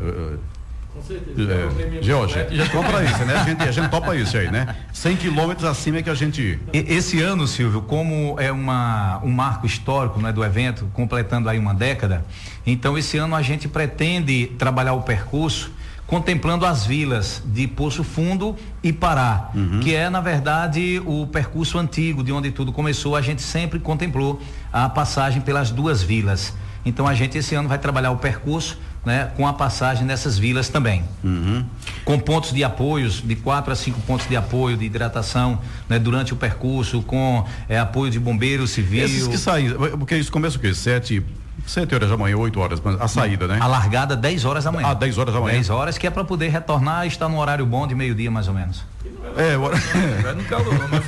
Com 1.00 1.08
certeza. 1.08 1.53
É, 1.53 2.01
George, 2.01 2.36
para 2.36 3.03
isso, 3.03 3.25
né? 3.25 3.36
A 3.36 3.44
gente, 3.44 3.63
a 3.63 3.72
gente 3.72 3.89
topa 3.89 4.15
isso 4.15 4.38
aí, 4.38 4.51
né? 4.51 4.75
100 4.91 5.15
quilômetros 5.18 5.68
acima 5.68 5.98
é 5.98 6.03
que 6.03 6.10
a 6.10 6.15
gente. 6.15 6.60
E- 6.74 6.86
Esse 6.94 7.22
ano, 7.22 7.48
Silvio, 7.48 7.82
como 7.82 8.36
é 8.39 8.51
uma, 8.51 9.20
um 9.24 9.32
marco 9.32 9.65
histórico 9.65 10.22
né, 10.22 10.32
do 10.32 10.44
evento, 10.44 10.89
completando 10.94 11.48
aí 11.50 11.58
uma 11.58 11.74
década, 11.74 12.25
então 12.65 12.98
esse 12.98 13.18
ano 13.18 13.36
a 13.36 13.41
gente 13.41 13.68
pretende 13.68 14.48
trabalhar 14.58 14.94
o 14.94 15.01
percurso 15.01 15.72
contemplando 16.06 16.65
as 16.65 16.88
vilas 16.88 17.44
de 17.46 17.68
Poço 17.68 18.03
Fundo 18.03 18.56
e 18.82 18.91
Pará, 18.91 19.51
uhum. 19.53 19.79
que 19.79 19.94
é 19.94 20.10
na 20.10 20.20
verdade 20.20 21.00
o 21.06 21.27
percurso 21.27 21.77
antigo 21.77 22.24
de 22.24 22.32
onde 22.32 22.50
tudo 22.50 22.72
começou. 22.74 23.15
A 23.15 23.22
gente 23.22 23.44
sempre 23.44 23.79
contemplou 23.79 24.41
a 24.74 24.89
passagem 24.89 25.39
pelas 25.39 25.70
duas 25.70 26.01
vilas. 26.01 26.51
Então 26.84 27.08
a 27.08 27.13
gente 27.13 27.38
esse 27.38 27.53
ano 27.53 27.70
vai 27.70 27.77
trabalhar 27.77 28.10
o 28.10 28.18
percurso 28.18 28.79
né, 29.06 29.32
com 29.36 29.48
a 29.48 29.53
passagem 29.53 30.06
nessas 30.06 30.38
vilas 30.38 30.70
também. 30.70 31.03
Uhum. 31.24 31.65
Com 32.06 32.20
pontos 32.20 32.51
de 32.53 32.63
apoios, 32.63 33.22
de 33.24 33.36
quatro 33.36 33.72
a 33.72 33.75
cinco 33.75 34.00
pontos 34.01 34.27
de 34.27 34.36
apoio, 34.36 34.77
de 34.77 34.86
hidratação 34.86 35.60
né, 35.88 35.98
durante 36.00 36.34
o 36.34 36.36
percurso, 36.36 37.01
com 37.01 37.46
é, 37.68 37.79
apoio 37.79 38.12
de 38.12 38.20
bombeiro 38.20 38.68
civil. 38.68 39.06
Esses 39.06 39.27
que 39.27 39.38
saem, 39.38 39.72
porque 39.98 40.15
isso 40.15 40.32
começa 40.32 40.58
o 40.58 40.60
quê? 40.60 40.74
Sete 40.74 41.24
Sete 41.65 41.94
horas 41.94 42.10
da 42.10 42.18
manhã, 42.18 42.36
oito 42.38 42.60
horas, 42.60 42.82
a 43.00 43.08
saída, 43.08 43.48
né? 43.48 43.60
A 43.62 43.68
largada 43.68 44.15
10 44.15 44.46
horas 44.46 44.63
da 44.63 44.72
manhã. 44.72 44.88
Ah, 44.88 44.94
10 44.96 45.18
horas 45.20 45.34
da 45.34 45.39
manhã. 45.39 45.53
10 45.53 45.70
horas, 45.70 45.98
que 46.00 46.08
é 46.08 46.10
para 46.10 46.24
poder 46.24 46.48
retornar 46.48 47.06
e 47.06 47.10
estar 47.10 47.29
no 47.29 47.38
horário 47.38 47.65
bom 47.65 47.86
de 47.86 47.94
meio-dia, 47.94 48.32
mais 48.32 48.48
ou 48.48 48.56
menos. 48.56 48.84
É, 49.38 49.56
hora... 49.56 49.77
é 49.77 50.34
no 50.34 50.44
calor, 50.46 50.74
mas... 50.89 51.03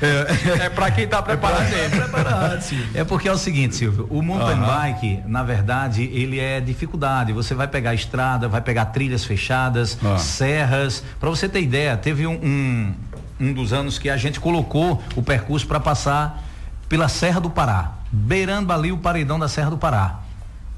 É, 0.00 0.64
é 0.66 0.70
para 0.70 0.90
quem 0.90 1.04
está 1.04 1.20
preparado. 1.22 1.72
É, 1.72 1.88
preparado 1.88 2.58
é 2.94 3.04
porque 3.04 3.28
é 3.28 3.32
o 3.32 3.38
seguinte, 3.38 3.76
Silvio, 3.76 4.06
o 4.10 4.22
mountain 4.22 4.58
uhum. 4.58 4.66
bike, 4.66 5.22
na 5.26 5.42
verdade, 5.42 6.04
ele 6.04 6.38
é 6.38 6.60
dificuldade. 6.60 7.32
Você 7.32 7.54
vai 7.54 7.68
pegar 7.68 7.94
estrada, 7.94 8.48
vai 8.48 8.60
pegar 8.60 8.86
trilhas 8.86 9.24
fechadas, 9.24 9.98
uhum. 10.02 10.18
serras. 10.18 11.02
Para 11.18 11.28
você 11.28 11.48
ter 11.48 11.60
ideia, 11.60 11.96
teve 11.96 12.26
um, 12.26 12.34
um, 12.34 12.94
um 13.40 13.52
dos 13.52 13.72
anos 13.72 13.98
que 13.98 14.08
a 14.08 14.16
gente 14.16 14.40
colocou 14.40 15.02
o 15.16 15.22
percurso 15.22 15.66
para 15.66 15.80
passar 15.80 16.44
pela 16.88 17.08
Serra 17.08 17.40
do 17.40 17.50
Pará, 17.50 17.92
beirando 18.10 18.72
ali 18.72 18.90
o 18.90 18.98
paredão 18.98 19.38
da 19.38 19.48
Serra 19.48 19.70
do 19.70 19.78
Pará. 19.78 20.20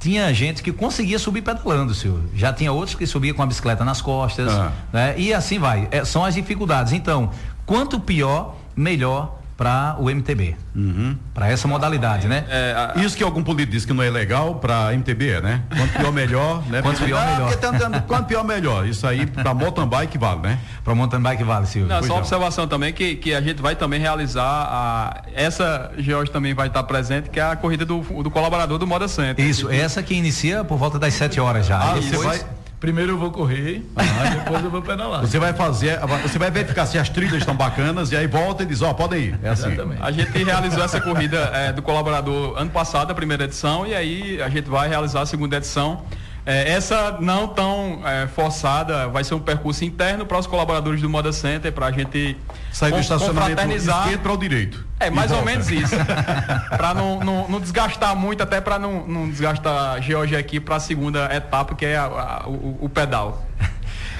Tinha 0.00 0.32
gente 0.32 0.62
que 0.62 0.72
conseguia 0.72 1.18
subir 1.18 1.42
pedalando, 1.42 1.94
senhor. 1.94 2.22
Já 2.34 2.52
tinha 2.52 2.72
outros 2.72 2.96
que 2.96 3.06
subia 3.06 3.34
com 3.34 3.42
a 3.42 3.46
bicicleta 3.46 3.84
nas 3.84 4.00
costas, 4.00 4.50
ah. 4.50 4.72
né? 4.90 5.14
E 5.18 5.32
assim 5.32 5.58
vai. 5.58 5.88
É, 5.90 6.06
são 6.06 6.24
as 6.24 6.34
dificuldades. 6.34 6.94
Então, 6.94 7.30
quanto 7.66 8.00
pior, 8.00 8.56
melhor 8.80 9.40
para 9.60 9.94
o 9.98 10.08
MTB. 10.08 10.56
Uhum. 10.74 11.18
Para 11.34 11.50
essa 11.50 11.68
modalidade, 11.68 12.26
né? 12.26 12.46
É, 12.48 12.94
a, 12.96 12.98
Isso 12.98 13.14
que 13.14 13.22
algum 13.22 13.42
político 13.42 13.72
disse 13.72 13.86
que 13.86 13.92
não 13.92 14.02
é 14.02 14.08
legal 14.08 14.54
para 14.54 14.94
MTB, 14.94 15.28
é, 15.32 15.40
né? 15.42 15.62
Quanto 15.76 15.98
pior 15.98 16.12
melhor, 16.12 16.62
né? 16.66 16.80
Quanto 16.80 17.04
pior 17.04 17.22
ah, 17.22 17.30
melhor. 17.30 17.56
Tá 17.56 18.00
quanto 18.08 18.26
pior 18.26 18.42
melhor. 18.42 18.86
Isso 18.86 19.06
aí 19.06 19.26
para 19.26 19.52
mountain 19.52 19.86
bike 19.86 20.16
vale, 20.16 20.40
né? 20.40 20.58
Para 20.82 20.94
mountain 20.94 21.20
bike 21.20 21.44
vale, 21.44 21.66
Silvio. 21.66 21.90
Não, 21.90 22.02
só 22.02 22.14
uma 22.14 22.20
observação 22.20 22.66
também 22.66 22.90
que, 22.90 23.16
que 23.16 23.34
a 23.34 23.40
gente 23.42 23.60
vai 23.60 23.76
também 23.76 24.00
realizar 24.00 24.42
a 24.42 25.22
essa 25.34 25.92
George 25.98 26.30
também 26.30 26.54
vai 26.54 26.68
estar 26.68 26.82
presente, 26.84 27.28
que 27.28 27.38
é 27.38 27.42
a 27.42 27.54
corrida 27.54 27.84
do, 27.84 28.00
do 28.22 28.30
colaborador 28.30 28.78
do 28.78 28.86
Moda 28.86 29.08
Center. 29.08 29.44
Isso, 29.44 29.68
essa 29.68 30.02
que 30.02 30.14
inicia 30.14 30.64
por 30.64 30.78
volta 30.78 30.98
das 30.98 31.12
7 31.12 31.38
horas 31.38 31.66
já. 31.66 31.78
Ah, 31.78 31.96
você 31.96 32.16
vai 32.16 32.40
Primeiro 32.80 33.12
eu 33.12 33.18
vou 33.18 33.30
correr, 33.30 33.84
ah, 33.94 34.02
depois 34.42 34.64
eu 34.64 34.70
vou 34.70 34.80
pedalar. 34.80 35.20
Você 35.20 35.38
vai 35.38 35.52
fazer, 35.52 35.98
você 36.22 36.38
vai 36.38 36.50
verificar 36.50 36.86
se 36.86 36.98
as 36.98 37.10
trilhas 37.10 37.34
estão 37.34 37.54
bacanas 37.54 38.10
e 38.10 38.16
aí 38.16 38.26
volta 38.26 38.62
e 38.62 38.66
diz, 38.66 38.80
ó, 38.80 38.90
oh, 38.90 38.94
podem 38.94 39.24
ir. 39.24 39.38
É 39.42 39.50
assim. 39.50 39.66
Exatamente. 39.66 40.02
A 40.02 40.10
gente 40.10 40.42
realizou 40.42 40.82
essa 40.82 40.98
corrida 40.98 41.50
é, 41.52 41.72
do 41.74 41.82
colaborador 41.82 42.58
ano 42.58 42.70
passado, 42.70 43.10
a 43.10 43.14
primeira 43.14 43.44
edição, 43.44 43.86
e 43.86 43.94
aí 43.94 44.40
a 44.40 44.48
gente 44.48 44.70
vai 44.70 44.88
realizar 44.88 45.20
a 45.20 45.26
segunda 45.26 45.58
edição. 45.58 46.02
É, 46.50 46.72
essa 46.72 47.16
não 47.20 47.46
tão 47.46 48.02
é, 48.04 48.26
forçada, 48.26 49.06
vai 49.06 49.22
ser 49.22 49.34
um 49.34 49.40
percurso 49.40 49.84
interno 49.84 50.26
para 50.26 50.36
os 50.36 50.48
colaboradores 50.48 51.00
do 51.00 51.08
Moda 51.08 51.32
Center, 51.32 51.72
para 51.72 51.86
a 51.86 51.92
gente 51.92 52.36
sair 52.72 52.90
do 52.90 52.98
estacionamento 52.98 53.72
esquerdo 53.72 54.20
para 54.20 54.32
o 54.32 54.36
direito. 54.36 54.84
É, 54.98 55.10
mais 55.10 55.30
ou 55.30 55.44
menos 55.44 55.70
isso. 55.70 55.94
para 56.76 56.92
não, 56.92 57.20
não, 57.20 57.48
não, 57.48 57.60
desgastar 57.60 58.16
muito, 58.16 58.42
até 58.42 58.60
para 58.60 58.80
não, 58.80 59.06
não 59.06 59.30
desgastar 59.30 59.92
a 59.92 60.00
Georgia 60.00 60.40
aqui 60.40 60.58
para 60.58 60.74
a 60.74 60.80
segunda 60.80 61.32
etapa, 61.32 61.76
que 61.76 61.86
é 61.86 61.96
a, 61.96 62.04
a, 62.06 62.48
o, 62.48 62.78
o, 62.80 62.88
pedal. 62.88 63.46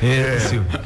É, 0.01 0.39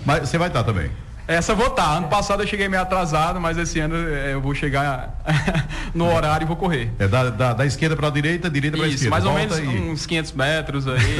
mas 0.06 0.28
você 0.28 0.38
vai 0.38 0.48
estar 0.48 0.64
também. 0.64 0.90
Essa 1.26 1.54
vou 1.54 1.68
estar. 1.68 1.84
Tá. 1.84 1.96
Ano 1.96 2.08
passado 2.08 2.42
eu 2.42 2.46
cheguei 2.46 2.68
meio 2.68 2.82
atrasado, 2.82 3.40
mas 3.40 3.56
esse 3.56 3.80
ano 3.80 3.96
é, 3.96 4.34
eu 4.34 4.40
vou 4.40 4.54
chegar 4.54 5.18
no 5.94 6.12
horário 6.12 6.44
e 6.44 6.46
vou 6.46 6.56
correr. 6.56 6.92
É 6.98 7.08
da, 7.08 7.30
da, 7.30 7.52
da 7.54 7.66
esquerda 7.66 7.96
para 7.96 8.08
a 8.08 8.10
direita, 8.10 8.50
direita 8.50 8.76
para 8.76 8.86
a 8.86 8.88
esquerda. 8.88 9.10
mais 9.10 9.24
ou 9.24 9.32
menos 9.32 9.58
e... 9.58 9.62
uns 9.62 10.04
500 10.04 10.32
metros 10.32 10.86
aí. 10.86 11.16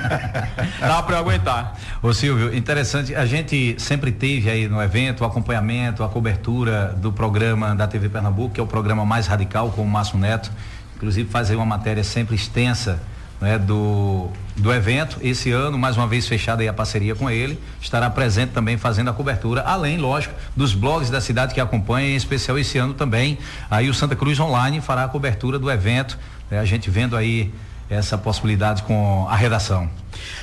Dá 0.80 1.02
para 1.02 1.16
eu 1.16 1.20
aguentar. 1.20 1.78
Ô 2.02 2.12
Silvio, 2.14 2.54
interessante. 2.54 3.14
A 3.14 3.26
gente 3.26 3.76
sempre 3.78 4.10
teve 4.12 4.48
aí 4.48 4.66
no 4.66 4.82
evento 4.82 5.20
o 5.22 5.24
acompanhamento, 5.24 6.02
a 6.02 6.08
cobertura 6.08 6.94
do 6.96 7.12
programa 7.12 7.74
da 7.74 7.86
TV 7.86 8.08
Pernambuco, 8.08 8.54
que 8.54 8.60
é 8.60 8.62
o 8.62 8.66
programa 8.66 9.04
mais 9.04 9.26
radical 9.26 9.70
com 9.70 9.82
o 9.82 9.88
Márcio 9.88 10.18
Neto. 10.18 10.50
Inclusive 10.96 11.28
fazer 11.28 11.54
uma 11.54 11.66
matéria 11.66 12.02
sempre 12.02 12.34
extensa 12.34 12.98
né, 13.44 13.58
do, 13.58 14.28
do 14.56 14.72
evento. 14.72 15.18
Esse 15.20 15.52
ano, 15.52 15.78
mais 15.78 15.96
uma 15.96 16.06
vez 16.06 16.26
fechada 16.26 16.68
a 16.68 16.72
parceria 16.72 17.14
com 17.14 17.30
ele, 17.30 17.60
estará 17.80 18.08
presente 18.08 18.52
também 18.52 18.78
fazendo 18.78 19.10
a 19.10 19.12
cobertura, 19.12 19.60
além, 19.60 19.98
lógico, 19.98 20.34
dos 20.56 20.74
blogs 20.74 21.10
da 21.10 21.20
cidade 21.20 21.52
que 21.52 21.60
acompanham, 21.60 22.08
em 22.08 22.16
especial 22.16 22.58
esse 22.58 22.78
ano 22.78 22.94
também. 22.94 23.38
Aí 23.70 23.90
o 23.90 23.94
Santa 23.94 24.16
Cruz 24.16 24.40
Online 24.40 24.80
fará 24.80 25.04
a 25.04 25.08
cobertura 25.08 25.58
do 25.58 25.70
evento, 25.70 26.18
né, 26.50 26.58
a 26.58 26.64
gente 26.64 26.90
vendo 26.90 27.16
aí 27.16 27.52
essa 27.90 28.16
possibilidade 28.16 28.82
com 28.82 29.26
a 29.28 29.36
redação. 29.36 29.90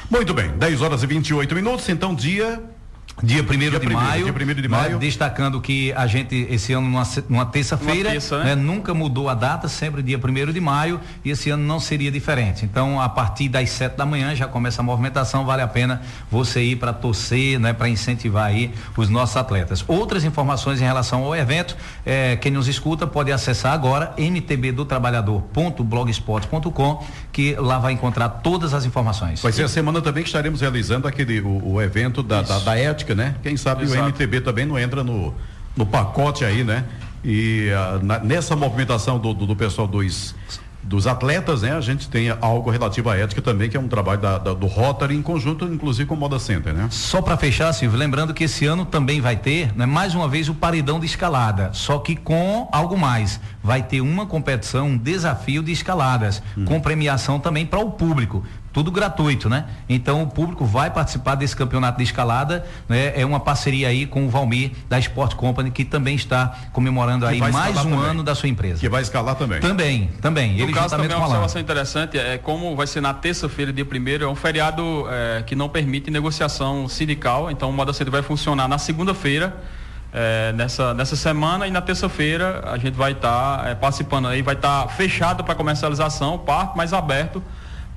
Muito 0.07 0.31
bem, 0.31 0.51
10 0.51 0.81
horas 0.83 1.01
e 1.01 1.07
28 1.07 1.55
minutos, 1.55 1.89
então 1.89 2.13
dia 2.13 2.61
Dia 3.23 3.43
1 3.43 3.79
de 3.79 3.93
maio. 3.93 4.23
Dia 4.23 4.33
primeiro 4.33 4.61
de 4.61 4.67
né, 4.67 4.77
maio. 4.77 4.97
Destacando 4.97 5.61
que 5.61 5.93
a 5.93 6.07
gente, 6.07 6.47
esse 6.49 6.73
ano, 6.73 6.89
numa, 6.89 7.03
numa 7.29 7.45
terça-feira, 7.45 8.09
terça, 8.11 8.39
né? 8.39 8.55
né? 8.55 8.61
nunca 8.61 8.93
mudou 8.93 9.29
a 9.29 9.35
data, 9.35 9.67
sempre 9.67 10.01
dia 10.01 10.17
1 10.17 10.51
de 10.51 10.59
maio, 10.59 10.99
e 11.23 11.29
esse 11.29 11.49
ano 11.49 11.63
não 11.63 11.79
seria 11.79 12.11
diferente. 12.11 12.65
Então, 12.65 12.99
a 12.99 13.07
partir 13.07 13.47
das 13.47 13.69
7 13.69 13.95
da 13.95 14.05
manhã 14.05 14.35
já 14.35 14.47
começa 14.47 14.81
a 14.81 14.83
movimentação, 14.83 15.45
vale 15.45 15.61
a 15.61 15.67
pena 15.67 16.01
você 16.29 16.61
ir 16.63 16.75
para 16.77 16.91
torcer, 16.93 17.59
né? 17.59 17.73
Para 17.73 17.87
incentivar 17.89 18.45
aí 18.45 18.73
os 18.97 19.07
nossos 19.09 19.37
atletas. 19.37 19.85
Outras 19.87 20.23
informações 20.23 20.81
em 20.81 20.85
relação 20.85 21.23
ao 21.23 21.35
evento, 21.35 21.77
eh, 22.05 22.37
quem 22.37 22.51
nos 22.51 22.67
escuta 22.67 23.05
pode 23.05 23.31
acessar 23.31 23.73
agora 23.73 24.15
mtbdotrabalhador.blogspot.com, 24.17 27.05
que 27.31 27.53
lá 27.55 27.77
vai 27.77 27.93
encontrar 27.93 28.29
todas 28.29 28.73
as 28.73 28.85
informações. 28.85 29.39
Vai 29.41 29.51
ser 29.51 29.63
a 29.63 29.67
semana 29.67 30.01
também 30.01 30.23
que 30.23 30.29
estaremos 30.29 30.61
realizando 30.61 31.07
aquele 31.07 31.41
o, 31.41 31.73
o 31.73 31.81
evento 31.81 32.23
da, 32.23 32.41
da, 32.41 32.57
da 32.59 32.77
ética 32.77 33.10
né? 33.15 33.35
Quem 33.41 33.57
sabe 33.57 33.83
Exato. 33.83 34.01
o 34.01 34.05
MTB 34.07 34.41
também 34.41 34.65
não 34.65 34.77
entra 34.77 35.03
no, 35.03 35.33
no 35.75 35.85
pacote 35.85 36.45
aí, 36.45 36.63
né? 36.63 36.85
E 37.23 37.69
uh, 37.69 38.03
na, 38.03 38.19
nessa 38.19 38.55
movimentação 38.55 39.19
do, 39.19 39.33
do, 39.33 39.45
do, 39.45 39.55
pessoal 39.55 39.87
dos, 39.87 40.33
dos 40.81 41.05
atletas, 41.05 41.61
né? 41.61 41.73
A 41.73 41.81
gente 41.81 42.09
tem 42.09 42.29
algo 42.41 42.69
relativo 42.71 43.09
à 43.09 43.17
ética 43.17 43.41
também, 43.41 43.69
que 43.69 43.77
é 43.77 43.79
um 43.79 43.87
trabalho 43.87 44.19
da, 44.19 44.37
da, 44.39 44.53
do 44.53 44.65
Rotary 44.65 45.15
em 45.15 45.21
conjunto, 45.21 45.65
inclusive 45.65 46.07
com 46.07 46.15
o 46.15 46.17
Moda 46.17 46.39
Center, 46.39 46.73
né? 46.73 46.87
Só 46.89 47.21
para 47.21 47.37
fechar, 47.37 47.71
Silvio, 47.73 47.97
lembrando 47.97 48.33
que 48.33 48.45
esse 48.45 48.65
ano 48.65 48.85
também 48.85 49.21
vai 49.21 49.35
ter, 49.35 49.71
né, 49.75 49.85
mais 49.85 50.15
uma 50.15 50.27
vez, 50.27 50.49
o 50.49 50.55
paredão 50.55 50.99
de 50.99 51.05
escalada, 51.05 51.69
só 51.73 51.99
que 51.99 52.15
com 52.15 52.67
algo 52.71 52.97
mais. 52.97 53.39
Vai 53.63 53.83
ter 53.83 54.01
uma 54.01 54.25
competição, 54.25 54.87
um 54.87 54.97
desafio 54.97 55.61
de 55.61 55.71
escaladas, 55.71 56.41
hum. 56.57 56.65
com 56.65 56.79
premiação 56.79 57.39
também 57.39 57.65
para 57.65 57.79
o 57.79 57.91
público 57.91 58.43
tudo 58.73 58.91
gratuito, 58.91 59.49
né? 59.49 59.65
Então 59.89 60.23
o 60.23 60.27
público 60.27 60.65
vai 60.65 60.89
participar 60.89 61.35
desse 61.35 61.55
campeonato 61.55 61.97
de 61.97 62.03
escalada, 62.03 62.65
né? 62.87 63.13
É 63.19 63.25
uma 63.25 63.39
parceria 63.39 63.89
aí 63.89 64.05
com 64.05 64.25
o 64.25 64.29
Valmir 64.29 64.71
da 64.87 64.97
Sport 64.99 65.35
Company 65.35 65.71
que 65.71 65.83
também 65.83 66.15
está 66.15 66.57
comemorando 66.71 67.27
que 67.27 67.33
aí 67.33 67.39
mais 67.39 67.77
um 67.77 67.83
também. 67.83 67.99
ano 67.99 68.23
da 68.23 68.33
sua 68.33 68.47
empresa. 68.47 68.79
Que 68.79 68.89
vai 68.89 69.01
escalar 69.01 69.35
também. 69.35 69.59
Também, 69.59 70.09
também. 70.21 70.53
No 70.53 70.63
Ele 70.63 70.73
caso 70.73 70.95
também 70.95 71.09
uma 71.15 71.25
observação 71.25 71.61
interessante 71.61 72.17
é 72.17 72.37
como 72.37 72.75
vai 72.75 72.87
ser 72.87 73.01
na 73.01 73.13
terça-feira, 73.13 73.73
dia 73.73 73.85
primeiro, 73.85 74.23
é 74.23 74.27
um 74.27 74.35
feriado 74.35 75.05
é, 75.09 75.43
que 75.43 75.55
não 75.55 75.67
permite 75.67 76.09
negociação 76.09 76.87
sindical, 76.87 77.51
então 77.51 77.69
o 77.69 77.73
Moda 77.73 77.93
Cedo 77.93 78.11
vai 78.11 78.21
funcionar 78.21 78.67
na 78.67 78.77
segunda-feira. 78.77 79.55
É, 80.13 80.51
nessa, 80.51 80.93
nessa 80.93 81.15
semana 81.15 81.65
e 81.65 81.71
na 81.71 81.79
terça-feira 81.79 82.61
a 82.65 82.77
gente 82.77 82.95
vai 82.95 83.13
estar 83.13 83.59
tá, 83.59 83.69
é, 83.69 83.75
participando 83.75 84.27
aí, 84.27 84.41
vai 84.41 84.55
estar 84.55 84.83
tá 84.83 84.87
fechado 84.89 85.41
para 85.41 85.55
comercialização, 85.55 86.35
o 86.35 86.39
parque, 86.39 86.75
mas 86.75 86.91
aberto 86.91 87.41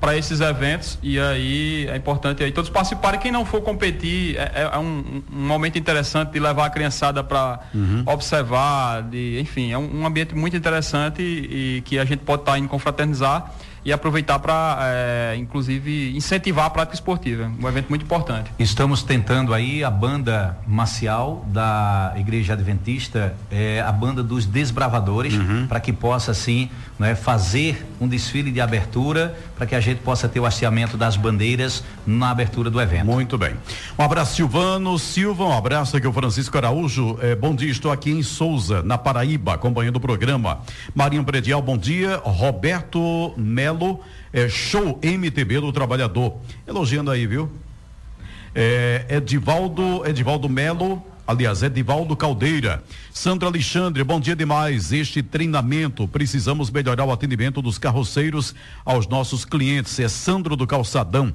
para 0.04 0.18
esses 0.18 0.38
eventos 0.42 0.98
e 1.02 1.18
aí 1.18 1.88
é 1.88 1.96
importante 1.96 2.44
aí 2.44 2.52
todos 2.52 2.68
participarem. 2.68 3.18
Quem 3.18 3.32
não 3.32 3.46
for 3.46 3.62
competir 3.62 4.36
é, 4.36 4.52
é, 4.54 4.70
é 4.74 4.78
um, 4.78 5.22
um, 5.32 5.46
momento 5.46 5.78
interessante 5.78 6.30
de 6.30 6.38
levar 6.38 6.66
a 6.66 6.70
criançada 6.70 7.24
para 7.24 7.60
uhum. 7.74 8.02
observar, 8.04 9.02
de, 9.02 9.40
enfim, 9.40 9.72
é 9.72 9.78
um, 9.78 10.02
um, 10.02 10.06
ambiente 10.06 10.34
muito 10.34 10.54
interessante 10.54 11.22
e, 11.22 11.78
e 11.78 11.80
que 11.86 11.98
a 11.98 12.04
gente 12.04 12.20
pode 12.20 12.42
estar 12.42 12.52
tá 12.52 12.58
indo 12.58 12.68
confraternizar 12.68 13.50
e 13.84 13.92
aproveitar 13.92 14.38
para, 14.38 14.78
é, 14.80 15.36
inclusive, 15.36 16.16
incentivar 16.16 16.66
a 16.66 16.70
prática 16.70 16.94
esportiva. 16.94 17.52
Um 17.62 17.68
evento 17.68 17.88
muito 17.90 18.02
importante. 18.02 18.50
Estamos 18.58 19.02
tentando 19.02 19.52
aí 19.52 19.84
a 19.84 19.90
banda 19.90 20.56
marcial 20.66 21.44
da 21.48 22.14
Igreja 22.16 22.54
Adventista, 22.54 23.34
é, 23.50 23.82
a 23.82 23.92
banda 23.92 24.22
dos 24.22 24.46
desbravadores, 24.46 25.34
uhum. 25.34 25.66
para 25.66 25.80
que 25.80 25.92
possa, 25.92 26.30
assim, 26.30 26.70
né, 26.98 27.14
fazer 27.14 27.86
um 28.04 28.08
desfile 28.08 28.50
de 28.52 28.60
abertura 28.60 29.36
para 29.56 29.66
que 29.66 29.74
a 29.74 29.80
gente 29.80 30.00
possa 30.00 30.28
ter 30.28 30.38
o 30.38 30.46
hasteamento 30.46 30.96
das 30.96 31.16
bandeiras 31.16 31.82
na 32.06 32.30
abertura 32.30 32.70
do 32.70 32.80
evento. 32.80 33.06
Muito 33.06 33.36
bem. 33.38 33.54
Um 33.98 34.02
abraço, 34.02 34.36
Silvano. 34.36 34.98
Silva, 34.98 35.44
um 35.44 35.56
abraço 35.56 35.96
aqui, 35.96 36.06
o 36.06 36.12
Francisco 36.12 36.56
Araújo. 36.56 37.18
É, 37.20 37.34
bom 37.34 37.54
dia, 37.54 37.70
estou 37.70 37.90
aqui 37.90 38.10
em 38.10 38.22
Souza, 38.22 38.82
na 38.82 38.98
Paraíba, 38.98 39.54
acompanhando 39.54 39.96
o 39.96 40.00
programa. 40.00 40.60
Marinho 40.94 41.24
Predial, 41.24 41.62
bom 41.62 41.78
dia. 41.78 42.20
Roberto 42.22 43.32
Melo, 43.36 44.00
é, 44.32 44.48
show 44.48 44.98
MTB 45.02 45.60
do 45.60 45.72
Trabalhador. 45.72 46.36
Elogiando 46.66 47.10
aí, 47.10 47.26
viu? 47.26 47.50
É, 48.54 49.06
Edivaldo, 49.08 50.06
Edivaldo 50.06 50.48
Melo, 50.48 51.02
aliás, 51.26 51.62
Edivaldo 51.62 52.16
Caldeira. 52.16 52.82
Sandra 53.12 53.48
Alexandre, 53.48 54.02
bom 54.04 54.20
dia 54.20 54.36
demais. 54.36 54.92
Este 54.92 55.22
treinamento, 55.22 56.06
precisamos 56.06 56.70
melhorar 56.70 57.04
o 57.04 57.12
atendimento 57.12 57.62
dos 57.62 57.78
carroceiros 57.78 58.54
aos 58.84 59.06
nossos 59.06 59.44
clientes. 59.44 59.98
É 59.98 60.08
Sandro 60.08 60.56
do 60.56 60.66
Calçadão. 60.66 61.32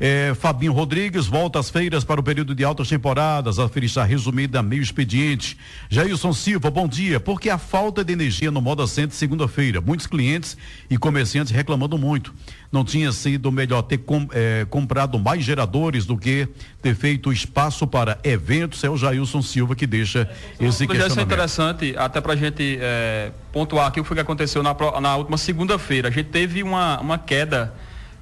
É, 0.00 0.32
Fabinho 0.38 0.72
Rodrigues 0.72 1.26
volta 1.26 1.58
às 1.58 1.70
feiras 1.70 2.04
para 2.04 2.20
o 2.20 2.22
período 2.22 2.54
de 2.54 2.62
altas 2.62 2.88
temporadas. 2.88 3.58
A 3.58 3.68
feira 3.68 3.86
está 3.86 4.04
resumida 4.04 4.62
meio 4.62 4.82
expediente. 4.82 5.58
Jailson 5.90 6.32
Silva, 6.32 6.70
bom 6.70 6.86
dia. 6.86 7.18
Porque 7.18 7.50
a 7.50 7.58
falta 7.58 8.04
de 8.04 8.12
energia 8.12 8.50
no 8.50 8.62
Moda 8.62 8.86
Center 8.86 9.16
segunda-feira. 9.16 9.80
Muitos 9.80 10.06
clientes 10.06 10.56
e 10.88 10.96
comerciantes 10.96 11.52
reclamando 11.52 11.98
muito. 11.98 12.32
Não 12.70 12.84
tinha 12.84 13.10
sido 13.10 13.50
melhor 13.50 13.82
ter 13.82 13.98
com, 13.98 14.28
é, 14.32 14.64
comprado 14.70 15.18
mais 15.18 15.42
geradores 15.44 16.06
do 16.06 16.16
que 16.16 16.48
ter 16.80 16.94
feito 16.94 17.32
espaço 17.32 17.86
para 17.86 18.18
eventos. 18.22 18.82
É 18.84 18.90
o 18.90 18.96
Jailson 18.96 19.42
Silva 19.42 19.74
que 19.74 19.86
deixa 19.86 20.30
esse 20.60 20.86
questionamento. 20.86 21.10
Isso 21.10 21.20
é 21.20 21.22
interessante, 21.22 21.94
até 21.96 22.20
para 22.20 22.32
a 22.32 22.36
gente 22.36 22.78
é, 22.80 23.32
pontuar 23.52 23.88
aqui 23.88 24.00
o 24.00 24.04
que 24.04 24.20
aconteceu 24.20 24.62
na, 24.62 24.74
na 25.00 25.16
última 25.16 25.36
segunda-feira. 25.36 26.08
A 26.08 26.10
gente 26.10 26.28
teve 26.30 26.62
uma, 26.62 27.00
uma 27.00 27.18
queda 27.18 27.74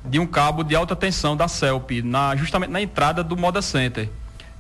de 0.05 0.19
um 0.19 0.27
cabo 0.27 0.63
de 0.63 0.75
alta 0.75 0.95
tensão 0.95 1.37
da 1.37 1.49
CELP, 1.49 2.03
na, 2.03 2.35
justamente 2.37 2.71
na 2.71 2.81
entrada 2.81 3.23
do 3.23 3.37
Moda 3.37 3.61
Center. 3.61 4.09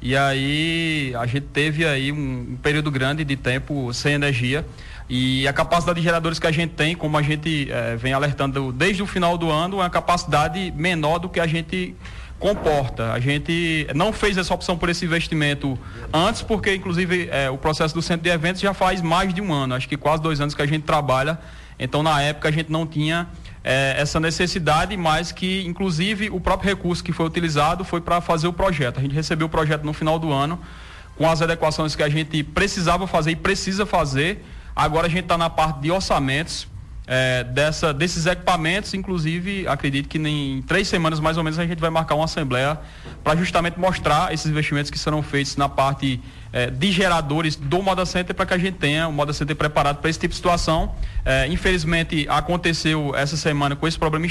E 0.00 0.16
aí 0.16 1.14
a 1.18 1.26
gente 1.26 1.46
teve 1.46 1.86
aí 1.86 2.12
um, 2.12 2.16
um, 2.52 2.58
período 2.62 2.90
grande 2.90 3.24
de 3.24 3.36
tempo 3.36 3.92
sem 3.94 4.12
energia 4.12 4.66
e 5.08 5.48
a 5.48 5.52
capacidade 5.52 5.98
de 5.98 6.04
geradores 6.04 6.38
que 6.38 6.46
a 6.46 6.52
gente 6.52 6.74
tem, 6.74 6.94
como 6.94 7.16
a 7.16 7.22
gente 7.22 7.68
eh, 7.70 7.96
vem 7.96 8.12
alertando 8.12 8.72
desde 8.72 9.02
o 9.02 9.06
final 9.06 9.38
do 9.38 9.50
ano, 9.50 9.76
é 9.78 9.84
uma 9.84 9.90
capacidade 9.90 10.72
menor 10.76 11.18
do 11.18 11.28
que 11.28 11.40
a 11.40 11.46
gente 11.46 11.94
comporta. 12.38 13.12
A 13.12 13.20
gente 13.20 13.86
não 13.94 14.12
fez 14.12 14.36
essa 14.36 14.52
opção 14.52 14.76
por 14.76 14.88
esse 14.88 15.04
investimento 15.04 15.78
antes, 16.12 16.42
porque 16.42 16.74
inclusive 16.74 17.28
eh, 17.30 17.50
o 17.50 17.56
processo 17.56 17.94
do 17.94 18.02
centro 18.02 18.24
de 18.24 18.30
eventos 18.30 18.60
já 18.60 18.74
faz 18.74 19.00
mais 19.00 19.32
de 19.32 19.40
um 19.40 19.52
ano, 19.52 19.74
acho 19.74 19.88
que 19.88 19.96
quase 19.96 20.22
dois 20.22 20.40
anos 20.40 20.54
que 20.54 20.62
a 20.62 20.66
gente 20.66 20.82
trabalha. 20.82 21.38
Então 21.78 22.02
na 22.02 22.20
época 22.22 22.48
a 22.48 22.52
gente 22.52 22.70
não 22.70 22.86
tinha 22.86 23.28
é, 23.66 23.96
essa 23.98 24.20
necessidade, 24.20 24.96
mas 24.96 25.32
que, 25.32 25.66
inclusive, 25.66 26.30
o 26.30 26.38
próprio 26.38 26.70
recurso 26.70 27.02
que 27.02 27.12
foi 27.12 27.26
utilizado 27.26 27.84
foi 27.84 28.00
para 28.00 28.20
fazer 28.20 28.46
o 28.46 28.52
projeto. 28.52 28.98
A 28.98 29.02
gente 29.02 29.12
recebeu 29.12 29.48
o 29.48 29.50
projeto 29.50 29.82
no 29.82 29.92
final 29.92 30.20
do 30.20 30.32
ano, 30.32 30.60
com 31.16 31.28
as 31.28 31.42
adequações 31.42 31.96
que 31.96 32.02
a 32.02 32.08
gente 32.08 32.44
precisava 32.44 33.08
fazer 33.08 33.32
e 33.32 33.36
precisa 33.36 33.84
fazer. 33.84 34.44
Agora 34.74 35.08
a 35.08 35.10
gente 35.10 35.24
está 35.24 35.36
na 35.36 35.50
parte 35.50 35.80
de 35.80 35.90
orçamentos 35.90 36.68
é, 37.06 37.44
dessa, 37.44 37.94
desses 37.94 38.26
equipamentos, 38.26 38.92
inclusive, 38.92 39.66
acredito 39.68 40.08
que 40.08 40.18
em 40.18 40.60
três 40.62 40.88
semanas 40.88 41.20
mais 41.20 41.36
ou 41.36 41.44
menos 41.44 41.58
a 41.58 41.64
gente 41.64 41.78
vai 41.78 41.90
marcar 41.90 42.16
uma 42.16 42.24
assembleia 42.24 42.78
para 43.22 43.36
justamente 43.36 43.78
mostrar 43.78 44.34
esses 44.34 44.46
investimentos 44.50 44.90
que 44.90 44.98
serão 44.98 45.22
feitos 45.22 45.56
na 45.56 45.68
parte 45.68 46.20
é, 46.52 46.68
de 46.68 46.90
geradores 46.90 47.54
do 47.54 47.80
Moda 47.80 48.04
Center 48.04 48.34
para 48.34 48.46
que 48.46 48.54
a 48.54 48.58
gente 48.58 48.78
tenha 48.78 49.06
o 49.06 49.12
Moda 49.12 49.32
Center 49.32 49.54
preparado 49.54 49.98
para 49.98 50.10
esse 50.10 50.18
tipo 50.18 50.32
de 50.32 50.36
situação. 50.36 50.94
É, 51.24 51.46
infelizmente 51.46 52.26
aconteceu 52.28 53.14
essa 53.14 53.36
semana 53.36 53.76
com 53.76 53.86
esse 53.86 53.98
problema 53.98 54.26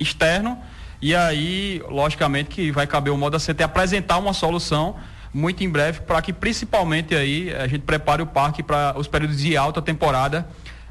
externo 0.00 0.58
e 1.00 1.14
aí, 1.14 1.80
logicamente, 1.88 2.50
que 2.50 2.72
vai 2.72 2.86
caber 2.86 3.12
o 3.12 3.16
Moda 3.16 3.38
Center 3.38 3.64
apresentar 3.64 4.18
uma 4.18 4.32
solução 4.32 4.96
muito 5.32 5.62
em 5.62 5.68
breve 5.68 6.00
para 6.00 6.20
que 6.20 6.32
principalmente 6.32 7.14
aí 7.14 7.54
a 7.54 7.68
gente 7.68 7.82
prepare 7.82 8.22
o 8.22 8.26
parque 8.26 8.62
para 8.62 8.98
os 8.98 9.06
períodos 9.06 9.38
de 9.38 9.56
alta 9.56 9.80
temporada 9.80 10.48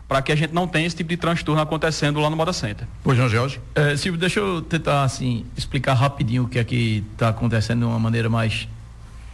para 0.07 0.21
que 0.21 0.31
a 0.31 0.35
gente 0.35 0.53
não 0.53 0.67
tenha 0.67 0.87
esse 0.87 0.95
tipo 0.95 1.09
de 1.09 1.17
transtorno 1.17 1.61
acontecendo 1.61 2.19
lá 2.19 2.29
no 2.29 2.37
Moda 2.37 2.53
Center. 2.53 2.87
Pois 3.03 3.17
não, 3.17 3.27
Jorge? 3.27 3.59
É, 3.75 3.95
Silvio, 3.97 4.19
deixa 4.19 4.39
eu 4.39 4.61
tentar 4.61 5.03
assim 5.03 5.45
explicar 5.57 5.93
rapidinho 5.93 6.43
o 6.43 6.47
que 6.47 6.57
é 6.57 6.63
que 6.63 7.03
está 7.11 7.29
acontecendo 7.29 7.79
de 7.79 7.85
uma 7.85 7.99
maneira 7.99 8.29
mais 8.29 8.67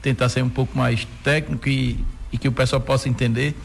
tentar 0.02 0.30
ser 0.30 0.44
um 0.44 0.50
pouco 0.50 0.78
mais 0.78 1.08
técnico 1.24 1.70
e, 1.70 2.04
e, 2.32 2.38
que 2.38 2.48
o 2.48 2.52
pessoal 2.52 2.82
possa 2.82 3.08
entender, 3.08 3.56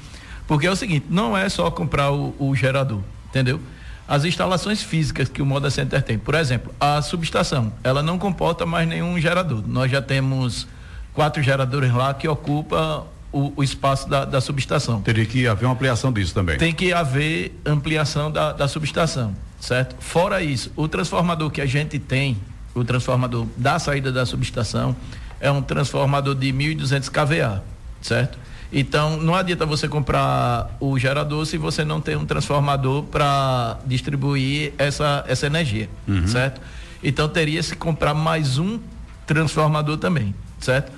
porque 0.47 0.67
é 0.67 0.71
o 0.71 0.77
seguinte, 0.77 1.07
não 1.11 1.37
é 1.37 1.49
só 1.49 1.69
comprar 1.71 2.13
o, 2.13 2.35
o 2.39 2.55
gerador, 2.55 3.01
entendeu? 3.29 3.61
As 4.07 4.25
instalações 4.25 4.83
físicas 4.83 5.29
que 5.29 5.43
o 5.43 5.47
Moda 5.47 5.69
Center 5.69 6.01
tem, 6.01 6.17
por 6.17 6.35
exemplo, 6.35 6.73
a 6.79 7.03
subestação, 7.03 7.73
ela 7.83 8.03
não 8.03 8.19
comporta 8.19 8.65
mais 8.65 8.89
nenhum 8.89 9.21
gerador. 9.21 9.63
Nós 9.67 9.91
já 9.91 10.01
temos 10.01 10.67
quatro 11.13 11.43
geradores 11.43 11.93
lá 11.93 12.15
que 12.15 12.29
ocupam 12.29 13.05
o, 13.33 13.53
o 13.57 13.63
espaço 13.63 14.09
da, 14.09 14.25
da, 14.25 14.41
subestação. 14.41 15.03
Teria 15.03 15.27
que 15.27 15.47
haver 15.47 15.67
uma 15.67 15.75
ampliação 15.75 16.13
disso 16.13 16.35
também. 16.35 16.57
Tem 16.59 16.73
que 16.73 16.93
haver 16.93 17.61
ampliação 17.65 18.31
da, 18.31 18.53
da 18.53 18.67
subestação, 18.69 19.35
certo? 19.61 19.97
Fora 20.01 20.43
isso, 20.43 20.73
o 20.77 20.89
transformador 20.89 21.51
que 21.51 21.61
a 21.61 21.67
gente 21.67 21.99
tem, 21.99 22.39
o 22.75 22.85
transformador 22.85 23.47
da 23.57 23.79
saída 23.79 24.11
da 24.11 24.25
subestação, 24.25 24.97
é 25.41 25.51
um 25.51 25.63
transformador 25.63 26.35
de 26.35 26.53
1.200 26.53 27.11
kVA, 27.11 27.63
certo? 28.01 28.39
Então, 28.73 29.17
não 29.17 29.35
adianta 29.35 29.65
você 29.65 29.89
comprar 29.89 30.77
o 30.79 30.99
gerador 30.99 31.47
se 31.47 31.57
você 31.57 31.85
não 31.85 32.01
tem 32.01 32.17
um 32.17 32.27
transformador 32.27 33.05
para 33.05 33.79
distribuir 33.87 34.73
essa, 34.77 35.25
essa 35.27 35.47
energia, 35.47 35.89
uhum. 36.07 36.27
certo? 36.27 36.61
Então, 37.03 37.29
teria 37.29 37.63
se 37.63 37.77
comprar 37.77 38.13
mais 38.13 38.59
um 38.59 38.79
transformador 39.27 39.97
também, 39.97 40.35
certo? 40.59 40.93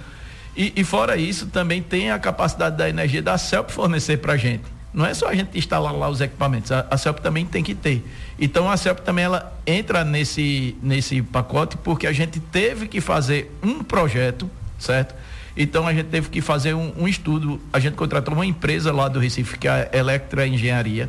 E, 0.56 0.72
e, 0.76 0.84
fora 0.84 1.16
isso, 1.16 1.46
também 1.46 1.82
tem 1.82 2.10
a 2.10 2.18
capacidade 2.18 2.76
da 2.76 2.88
energia 2.88 3.22
da 3.22 3.38
CELP 3.38 3.70
fornecer 3.70 4.18
para 4.18 4.34
a 4.34 4.36
gente. 4.36 4.64
Não 4.92 5.06
é 5.06 5.14
só 5.14 5.28
a 5.28 5.34
gente 5.34 5.56
instalar 5.56 5.94
lá 5.94 6.08
os 6.08 6.20
equipamentos, 6.20 6.72
a, 6.72 6.86
a 6.90 6.98
CELP 6.98 7.20
também 7.20 7.46
tem 7.46 7.62
que 7.62 7.74
ter. 7.74 8.04
Então 8.38 8.68
a 8.68 8.76
CELP 8.76 9.00
também 9.00 9.24
ela 9.24 9.56
entra 9.64 10.04
nesse, 10.04 10.76
nesse 10.82 11.22
pacote 11.22 11.76
porque 11.76 12.06
a 12.06 12.12
gente 12.12 12.40
teve 12.40 12.88
que 12.88 13.00
fazer 13.00 13.56
um 13.62 13.84
projeto, 13.84 14.50
certo? 14.78 15.14
Então 15.56 15.86
a 15.86 15.94
gente 15.94 16.06
teve 16.06 16.28
que 16.28 16.40
fazer 16.40 16.74
um, 16.74 16.92
um 16.96 17.06
estudo, 17.06 17.60
a 17.72 17.78
gente 17.78 17.94
contratou 17.94 18.34
uma 18.34 18.46
empresa 18.46 18.92
lá 18.92 19.06
do 19.06 19.20
Recife, 19.20 19.58
que 19.58 19.68
é 19.68 19.90
a 19.92 19.96
Electra 19.96 20.46
Engenharia. 20.46 21.08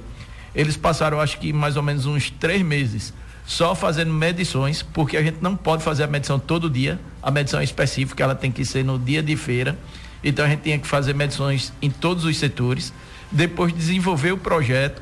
Eles 0.54 0.78
passaram, 0.78 1.20
acho 1.20 1.40
que 1.40 1.52
mais 1.52 1.78
ou 1.78 1.82
menos 1.84 2.06
uns 2.06 2.30
três 2.30 2.62
meses 2.62 3.14
só 3.46 3.76
fazendo 3.76 4.14
medições, 4.14 4.82
porque 4.82 5.18
a 5.18 5.24
gente 5.24 5.38
não 5.42 5.56
pode 5.56 5.84
fazer 5.84 6.04
a 6.04 6.08
medição 6.08 6.40
todo 6.40 6.70
dia. 6.70 7.00
A 7.22 7.32
medição 7.32 7.62
específica, 7.62 8.24
ela 8.24 8.36
tem 8.36 8.52
que 8.52 8.64
ser 8.64 8.84
no 8.84 8.98
dia 8.98 9.22
de 9.22 9.36
feira. 9.36 9.78
Então 10.24 10.46
a 10.46 10.48
gente 10.48 10.62
tinha 10.62 10.78
que 10.78 10.88
fazer 10.88 11.14
medições 11.14 11.74
em 11.82 11.90
todos 11.90 12.26
os 12.26 12.38
setores, 12.38 12.94
depois 13.32 13.74
desenvolver 13.74 14.32
o 14.32 14.38
projeto 14.38 15.02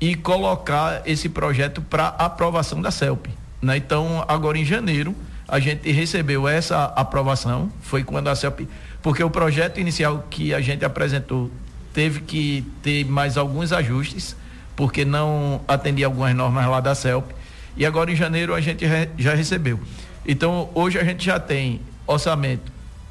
e 0.00 0.14
colocar 0.14 1.02
esse 1.06 1.28
projeto 1.28 1.82
para 1.82 2.08
aprovação 2.08 2.80
da 2.80 2.90
CELP. 2.90 3.26
Né? 3.60 3.76
Então, 3.76 4.24
agora 4.26 4.58
em 4.58 4.64
janeiro, 4.64 5.14
a 5.46 5.58
gente 5.60 5.90
recebeu 5.90 6.48
essa 6.48 6.84
aprovação, 6.96 7.70
foi 7.80 8.02
quando 8.02 8.28
a 8.28 8.34
CELP, 8.34 8.68
porque 9.00 9.22
o 9.22 9.30
projeto 9.30 9.78
inicial 9.78 10.26
que 10.30 10.54
a 10.54 10.60
gente 10.60 10.84
apresentou 10.84 11.50
teve 11.92 12.20
que 12.20 12.64
ter 12.82 13.04
mais 13.04 13.36
alguns 13.36 13.72
ajustes, 13.72 14.36
porque 14.74 15.04
não 15.04 15.60
atendia 15.68 16.06
algumas 16.06 16.34
normas 16.34 16.66
lá 16.66 16.80
da 16.80 16.94
CELP 16.94 17.30
e 17.76 17.86
agora 17.86 18.10
em 18.10 18.16
janeiro 18.16 18.54
a 18.54 18.60
gente 18.60 18.84
já 19.18 19.34
recebeu. 19.34 19.80
Então 20.26 20.70
hoje 20.74 20.98
a 20.98 21.04
gente 21.04 21.24
já 21.24 21.38
tem 21.40 21.80
orçamento 22.06 22.70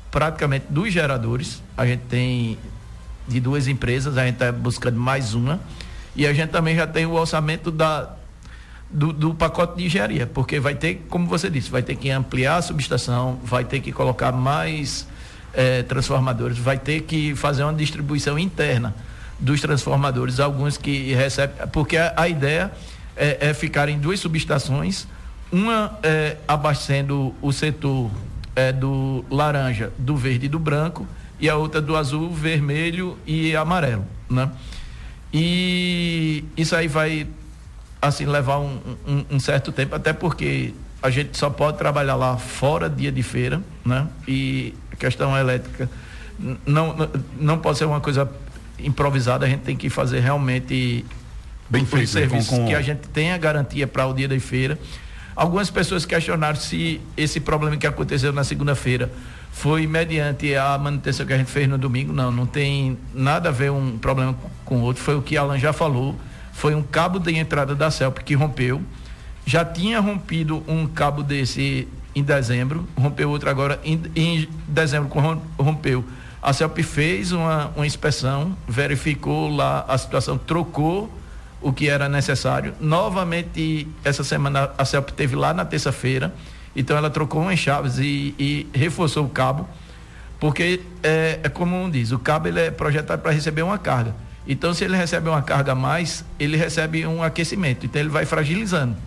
praticamente 0.10 0.66
dos 0.70 0.92
geradores, 0.92 1.62
a 1.78 1.86
gente 1.86 2.02
tem 2.02 2.58
de 3.28 3.40
duas 3.40 3.68
empresas, 3.68 4.18
a 4.18 4.26
gente 4.26 4.34
está 4.34 4.52
buscando 4.52 5.00
mais 5.00 5.34
uma, 5.34 5.60
e 6.16 6.28
a 6.28 6.34
gente 6.34 6.50
também 6.50 6.76
já 6.76 6.86
tem 6.86 7.06
o 7.06 7.14
orçamento 7.14 7.72
da, 7.72 8.14
do, 8.90 9.14
do, 9.14 9.34
pacote 9.34 9.78
de 9.78 9.86
engenharia, 9.86 10.28
porque 10.28 10.60
vai 10.60 10.76
ter, 10.76 11.06
como 11.10 11.28
você 11.28 11.50
disse, 11.50 11.72
vai 11.72 11.82
ter 11.82 11.96
que 11.96 12.10
ampliar 12.10 12.58
a 12.58 12.62
subestação, 12.62 13.40
vai 13.44 13.64
ter 13.64 13.80
que 13.80 13.92
colocar 13.94 14.34
mais 14.34 15.08
eh, 15.54 15.84
transformadores, 15.84 16.58
vai 16.58 16.78
ter 16.78 17.02
que 17.04 17.34
fazer 17.36 17.64
uma 17.64 17.74
distribuição 17.74 18.38
interna 18.38 18.94
dos 19.40 19.62
transformadores, 19.62 20.40
alguns 20.40 20.78
que 20.78 21.14
recebem, 21.14 21.56
porque 21.72 21.96
a, 21.96 22.14
a 22.18 22.28
ideia 22.28 22.72
é, 23.22 23.50
é 23.50 23.54
ficar 23.54 23.88
em 23.88 24.00
duas 24.00 24.20
subestações, 24.20 25.08
uma 25.52 26.00
é, 26.02 26.38
abastecendo 26.48 27.36
o 27.40 27.52
setor 27.52 28.10
é, 28.56 28.72
do 28.72 29.24
laranja, 29.30 29.94
do 29.96 30.18
verde 30.18 30.48
e 30.48 30.50
do 30.50 30.58
branco, 30.58 31.08
e 31.40 31.48
a 31.48 31.56
outra 31.56 31.80
do 31.80 31.96
azul, 31.96 32.32
vermelho 32.32 33.16
e 33.26 33.56
amarelo, 33.56 34.06
né? 34.28 34.52
E 35.32 36.44
isso 36.58 36.76
aí 36.76 36.88
vai 36.88 37.28
assim 38.02 38.26
levar 38.26 38.58
um, 38.58 38.80
um, 39.08 39.26
um, 39.36 39.40
certo 39.40 39.72
tempo, 39.72 39.94
até 39.96 40.12
porque 40.12 40.74
a 41.02 41.10
gente 41.12 41.38
só 41.38 41.50
pode 41.50 41.78
trabalhar 41.78 42.16
lá 42.16 42.38
fora 42.38 42.90
dia 42.90 43.12
de 43.12 43.22
feira, 43.22 43.62
né? 43.86 44.08
E 44.28 44.74
a 44.92 44.96
questão 44.96 45.38
elétrica 45.38 45.90
não, 46.66 46.96
não 47.40 47.60
pode 47.60 47.78
ser 47.78 47.86
uma 47.86 48.02
coisa 48.02 48.30
improvisada, 48.80 49.46
a 49.46 49.50
gente 49.50 49.62
tem 49.62 49.76
que 49.76 49.90
fazer 49.90 50.22
realmente 50.22 51.06
Bem 51.72 51.86
feito, 51.86 52.08
serviços 52.08 52.50
com, 52.50 52.58
com... 52.58 52.68
que 52.68 52.76
a 52.76 52.82
gente 52.82 53.08
tenha 53.14 53.38
garantia 53.38 53.88
para 53.88 54.06
o 54.06 54.14
dia 54.14 54.28
da 54.28 54.38
feira. 54.40 54.78
Algumas 55.34 55.70
pessoas 55.70 56.06
questionaram 56.06 56.58
se 56.58 57.00
esse 57.16 57.40
problema 57.40 57.78
que 57.78 57.88
aconteceu 57.88 58.34
na 58.34 58.44
segunda-feira 58.44 59.10
foi 59.54 59.88
mediante 59.88 60.54
a 60.54 60.78
manutenção 60.78 61.26
que 61.26 61.32
a 61.32 61.38
gente 61.38 61.50
fez 61.50 61.70
no 61.70 61.78
domingo. 61.78 62.12
Não, 62.12 62.30
não 62.30 62.46
tem 62.46 62.98
nada 63.14 63.48
a 63.48 63.52
ver 63.54 63.72
um 63.72 63.98
problema 63.98 64.36
com 64.66 64.80
o 64.80 64.82
outro. 64.82 65.02
Foi 65.02 65.16
o 65.16 65.22
que 65.22 65.38
Alan 65.38 65.58
já 65.58 65.72
falou. 65.72 66.14
Foi 66.52 66.76
um 66.76 66.84
cabo 66.84 67.20
de 67.20 67.34
entrada 67.38 67.74
da 67.74 67.90
CELP 67.90 68.20
que 68.20 68.34
rompeu. 68.34 68.82
Já 69.46 69.64
tinha 69.64 70.02
rompido 70.02 70.62
um 70.68 70.86
cabo 70.86 71.24
desse 71.24 71.88
em 72.14 72.22
dezembro, 72.22 72.86
rompeu 72.98 73.30
outro 73.30 73.50
agora 73.50 73.80
em, 73.86 74.02
em 74.14 74.50
dezembro 74.68 75.10
rompeu. 75.58 76.04
A 76.42 76.52
CELP 76.52 76.80
fez 76.80 77.32
uma, 77.32 77.72
uma 77.76 77.86
inspeção, 77.86 78.58
verificou 78.68 79.50
lá 79.50 79.86
a 79.88 79.98
situação, 79.98 80.38
trocou 80.38 81.10
o 81.62 81.72
que 81.72 81.88
era 81.88 82.10
necessário. 82.10 82.74
Novamente, 82.80 83.88
essa 84.04 84.24
semana 84.24 84.72
a 84.78 84.84
CELP 84.84 85.12
teve 85.12 85.36
lá 85.36 85.54
na 85.54 85.64
terça-feira, 85.64 86.34
então 86.76 86.98
ela 86.98 87.10
trocou 87.10 87.42
umas 87.42 87.60
chaves 87.60 87.98
e, 88.00 88.34
e 88.40 88.68
reforçou 88.74 89.26
o 89.26 89.30
cabo, 89.30 89.68
porque 90.40 90.82
é, 91.04 91.40
é, 91.44 91.50
como 91.50 91.90
diz, 91.92 92.12
o 92.12 92.20
cabo 92.20 92.48
ele 92.48 92.60
é 92.60 92.72
projetado 92.72 93.22
para 93.22 93.32
receber 93.32 93.62
uma 93.62 93.78
carga. 93.78 94.16
Então, 94.48 94.74
se 94.74 94.84
ele 94.84 94.98
recebe 94.98 95.30
uma 95.30 95.42
carga 95.44 95.74
a 95.74 95.76
mais, 95.76 96.26
ele 96.40 96.58
recebe 96.58 97.06
um 97.06 97.22
aquecimento. 97.22 97.86
Então, 97.86 98.02
ele 98.02 98.10
vai 98.10 98.26
fragilizando. 98.26 98.98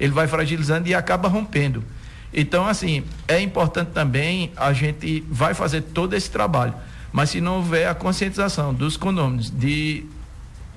Ele 0.00 0.12
vai 0.12 0.26
fragilizando 0.26 0.88
e 0.88 0.94
acaba 0.94 1.28
rompendo. 1.28 1.84
Então, 2.32 2.66
assim, 2.66 3.04
é 3.26 3.40
importante 3.40 3.90
também 3.92 4.50
a 4.56 4.72
gente 4.72 5.24
vai 5.28 5.52
fazer 5.52 5.82
todo 5.82 6.14
esse 6.14 6.30
trabalho. 6.30 6.74
Mas 7.12 7.30
se 7.30 7.40
não 7.40 7.56
houver 7.56 7.86
a 7.86 7.94
conscientização 7.94 8.72
dos 8.72 8.96
condôminos 8.96 9.50
de 9.50 10.06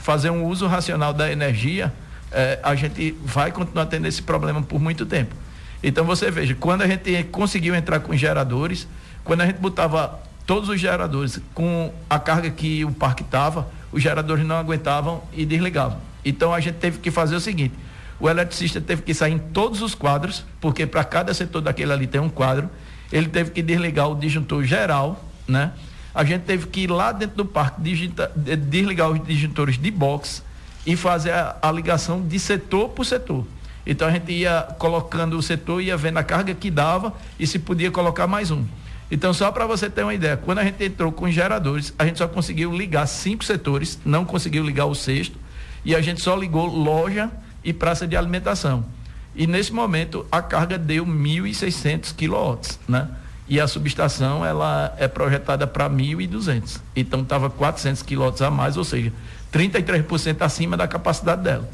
fazer 0.01 0.29
um 0.29 0.45
uso 0.45 0.67
racional 0.67 1.13
da 1.13 1.31
energia, 1.31 1.93
eh, 2.31 2.59
a 2.63 2.75
gente 2.75 3.15
vai 3.23 3.51
continuar 3.51 3.85
tendo 3.85 4.07
esse 4.07 4.21
problema 4.21 4.61
por 4.61 4.81
muito 4.81 5.05
tempo. 5.05 5.35
Então 5.83 6.03
você 6.03 6.29
veja, 6.29 6.55
quando 6.55 6.81
a 6.81 6.87
gente 6.87 7.23
conseguiu 7.25 7.75
entrar 7.75 7.99
com 7.99 8.15
geradores, 8.15 8.87
quando 9.23 9.41
a 9.41 9.45
gente 9.45 9.57
botava 9.57 10.19
todos 10.45 10.69
os 10.69 10.79
geradores 10.79 11.39
com 11.53 11.93
a 12.09 12.19
carga 12.19 12.49
que 12.49 12.83
o 12.83 12.91
parque 12.91 13.23
estava, 13.23 13.69
os 13.91 14.01
geradores 14.01 14.45
não 14.45 14.55
aguentavam 14.55 15.23
e 15.33 15.45
desligavam. 15.45 15.99
Então 16.25 16.53
a 16.53 16.59
gente 16.59 16.75
teve 16.75 16.99
que 16.99 17.11
fazer 17.11 17.35
o 17.35 17.39
seguinte: 17.39 17.73
o 18.19 18.29
eletricista 18.29 18.81
teve 18.81 19.03
que 19.03 19.13
sair 19.13 19.33
em 19.33 19.39
todos 19.39 19.81
os 19.81 19.93
quadros, 19.93 20.43
porque 20.59 20.85
para 20.85 21.03
cada 21.03 21.33
setor 21.33 21.61
daquele 21.61 21.93
ali 21.93 22.07
tem 22.07 22.21
um 22.21 22.29
quadro. 22.29 22.69
Ele 23.11 23.27
teve 23.27 23.51
que 23.51 23.61
desligar 23.61 24.09
o 24.09 24.15
disjuntor 24.15 24.63
geral, 24.63 25.23
né? 25.47 25.73
A 26.13 26.23
gente 26.23 26.43
teve 26.43 26.67
que 26.67 26.81
ir 26.81 26.91
lá 26.91 27.11
dentro 27.11 27.37
do 27.37 27.45
parque 27.45 27.81
digita, 27.81 28.31
desligar 28.35 29.09
os 29.09 29.25
disjuntores 29.25 29.77
de 29.77 29.89
box 29.89 30.43
e 30.85 30.95
fazer 30.95 31.31
a, 31.31 31.57
a 31.61 31.71
ligação 31.71 32.21
de 32.21 32.39
setor 32.39 32.89
por 32.89 33.05
setor. 33.05 33.45
Então 33.85 34.07
a 34.07 34.11
gente 34.11 34.31
ia 34.31 34.61
colocando 34.77 35.37
o 35.37 35.41
setor, 35.41 35.81
ia 35.81 35.97
vendo 35.97 36.17
a 36.17 36.23
carga 36.23 36.53
que 36.53 36.69
dava 36.69 37.13
e 37.39 37.47
se 37.47 37.59
podia 37.59 37.89
colocar 37.91 38.27
mais 38.27 38.51
um. 38.51 38.65
Então, 39.11 39.33
só 39.33 39.51
para 39.51 39.65
você 39.65 39.89
ter 39.89 40.03
uma 40.03 40.13
ideia, 40.13 40.37
quando 40.37 40.59
a 40.59 40.63
gente 40.63 40.81
entrou 40.81 41.11
com 41.11 41.25
os 41.25 41.33
geradores, 41.33 41.93
a 41.99 42.05
gente 42.05 42.17
só 42.17 42.29
conseguiu 42.29 42.71
ligar 42.73 43.05
cinco 43.07 43.43
setores, 43.43 43.99
não 44.05 44.23
conseguiu 44.23 44.63
ligar 44.63 44.85
o 44.85 44.95
sexto, 44.95 45.37
e 45.83 45.93
a 45.93 46.01
gente 46.01 46.21
só 46.21 46.33
ligou 46.33 46.65
loja 46.65 47.29
e 47.61 47.73
praça 47.73 48.07
de 48.07 48.15
alimentação. 48.15 48.85
E 49.35 49.45
nesse 49.45 49.73
momento 49.73 50.25
a 50.31 50.41
carga 50.41 50.77
deu 50.77 51.05
1.600 51.05 52.15
quilowatts, 52.15 52.79
né? 52.87 53.09
E 53.51 53.59
a 53.59 53.67
subestação 53.67 54.45
ela 54.45 54.95
é 54.97 55.09
projetada 55.09 55.67
para 55.67 55.89
1.200. 55.89 56.79
Então 56.95 57.19
estava 57.19 57.49
400 57.49 58.01
quilowatts 58.01 58.41
a 58.41 58.49
mais, 58.49 58.77
ou 58.77 58.83
seja, 58.85 59.11
33% 59.51 60.37
acima 60.39 60.77
da 60.77 60.87
capacidade 60.87 61.41
dela. 61.43 61.69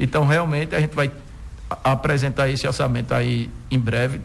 Então 0.00 0.26
realmente 0.26 0.74
a 0.74 0.80
gente 0.80 0.94
vai 0.94 1.12
apresentar 1.84 2.48
esse 2.48 2.66
orçamento 2.66 3.12
aí 3.12 3.50
em 3.70 3.78
breve, 3.78 4.22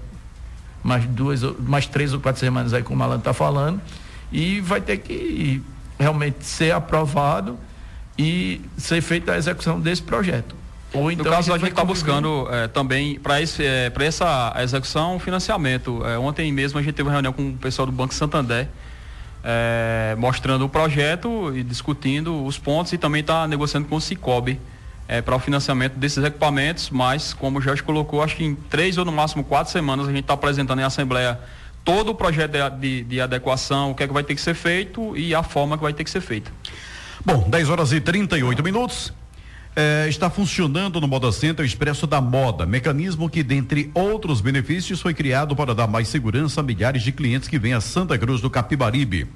mais 0.82 1.04
duas, 1.04 1.42
mais 1.60 1.86
três 1.88 2.14
ou 2.14 2.22
quatro 2.22 2.40
semanas 2.40 2.74
aí, 2.74 2.82
como 2.82 3.02
o 3.02 3.04
Alan 3.04 3.18
está 3.18 3.34
falando, 3.34 3.82
e 4.32 4.62
vai 4.62 4.80
ter 4.80 5.00
que 5.00 5.62
realmente 6.00 6.46
ser 6.46 6.72
aprovado 6.72 7.60
e 8.18 8.62
ser 8.78 9.02
feita 9.02 9.34
a 9.34 9.38
execução 9.38 9.78
desse 9.78 10.02
projeto. 10.02 10.56
Ou 10.94 11.12
então, 11.12 11.26
no 11.26 11.32
caso, 11.32 11.52
a 11.52 11.58
gente 11.58 11.72
está 11.72 11.84
buscando 11.84 12.48
é, 12.52 12.68
também, 12.68 13.20
para 13.20 13.42
é, 13.42 13.92
essa 14.06 14.54
execução, 14.60 15.18
financiamento. 15.18 16.06
É, 16.06 16.18
ontem 16.20 16.52
mesmo 16.52 16.78
a 16.78 16.84
gente 16.84 16.94
teve 16.94 17.10
uma 17.10 17.14
reunião 17.14 17.34
com 17.34 17.50
o 17.50 17.58
pessoal 17.58 17.88
do 17.88 17.92
Banco 17.92 18.14
Santander, 18.14 18.68
é, 19.44 20.16
mostrando 20.18 20.66
o 20.66 20.70
projeto 20.70 21.52
e 21.56 21.64
discutindo 21.64 22.46
os 22.46 22.60
pontos 22.60 22.94
e 22.94 22.98
também 22.98 23.22
está 23.22 23.48
negociando 23.48 23.88
com 23.88 23.96
o 23.96 24.02
Cicobi 24.02 24.60
é, 25.08 25.22
para 25.22 25.36
o 25.36 25.40
financiamento 25.40 25.94
desses 25.96 26.24
equipamentos, 26.24 26.92
mas 26.92 27.34
como 27.34 27.58
o 27.58 27.62
Jorge 27.62 27.82
colocou, 27.82 28.22
acho 28.22 28.36
que 28.36 28.44
em 28.44 28.56
três 28.56 28.98
ou 28.98 29.04
no 29.04 29.12
máximo 29.12 29.44
quatro 29.44 29.72
semanas 29.72 30.08
a 30.08 30.12
gente 30.12 30.22
está 30.22 30.36
apresentando 30.36 30.80
em 30.80 30.84
Assembleia 30.84 31.40
todo 31.84 32.10
o 32.10 32.16
projeto 32.16 32.52
de, 32.52 32.70
de, 32.80 33.04
de 33.04 33.22
adequação, 33.22 33.92
o 33.92 33.96
que 33.96 34.04
é 34.04 34.08
que 34.08 34.14
vai 34.14 34.24
ter 34.24 34.36
que 34.36 34.42
ser 34.42 34.54
feito 34.54 35.18
e 35.18 35.34
a 35.34 35.44
forma 35.44 35.76
que 35.76 35.84
vai 35.84 35.94
ter 35.94 36.04
que 36.04 36.10
ser 36.10 36.22
feita. 36.22 36.52
Bom, 37.26 37.50
10 37.50 37.70
horas 37.70 37.92
e 37.92 38.00
38 38.00 38.64
minutos. 38.64 39.14
É, 39.76 40.08
está 40.08 40.30
funcionando 40.30 41.02
no 41.02 41.08
Moda 41.08 41.32
Center 41.32 41.64
o 41.64 41.66
Expresso 41.66 42.06
da 42.06 42.22
Moda, 42.22 42.64
mecanismo 42.64 43.28
que, 43.28 43.42
dentre 43.42 43.90
outros 43.96 44.40
benefícios, 44.40 45.02
foi 45.02 45.16
criado 45.16 45.56
para 45.56 45.74
dar 45.74 45.88
mais 45.88 46.08
segurança 46.10 46.62
a 46.62 46.64
milhares 46.64 47.02
de 47.02 47.12
clientes 47.12 47.48
que 47.48 47.58
vêm 47.58 47.74
a 47.74 47.82
Santa 47.82 48.16
Cruz 48.16 48.40
do 48.40 48.52
Capibaribe. 48.52 49.28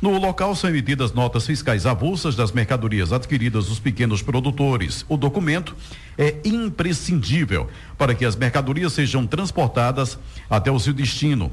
No 0.00 0.16
local 0.16 0.54
são 0.54 0.70
emitidas 0.70 1.12
notas 1.12 1.44
fiscais 1.44 1.86
avulsas 1.86 2.36
das 2.36 2.52
mercadorias 2.52 3.12
adquiridas 3.12 3.66
dos 3.66 3.80
pequenos 3.80 4.22
produtores. 4.22 5.04
O 5.08 5.16
documento 5.16 5.74
é 6.16 6.36
imprescindível 6.44 7.68
para 7.98 8.14
que 8.14 8.24
as 8.24 8.36
mercadorias 8.36 8.92
sejam 8.92 9.26
transportadas 9.26 10.16
até 10.48 10.70
o 10.70 10.78
seu 10.78 10.92
destino, 10.92 11.50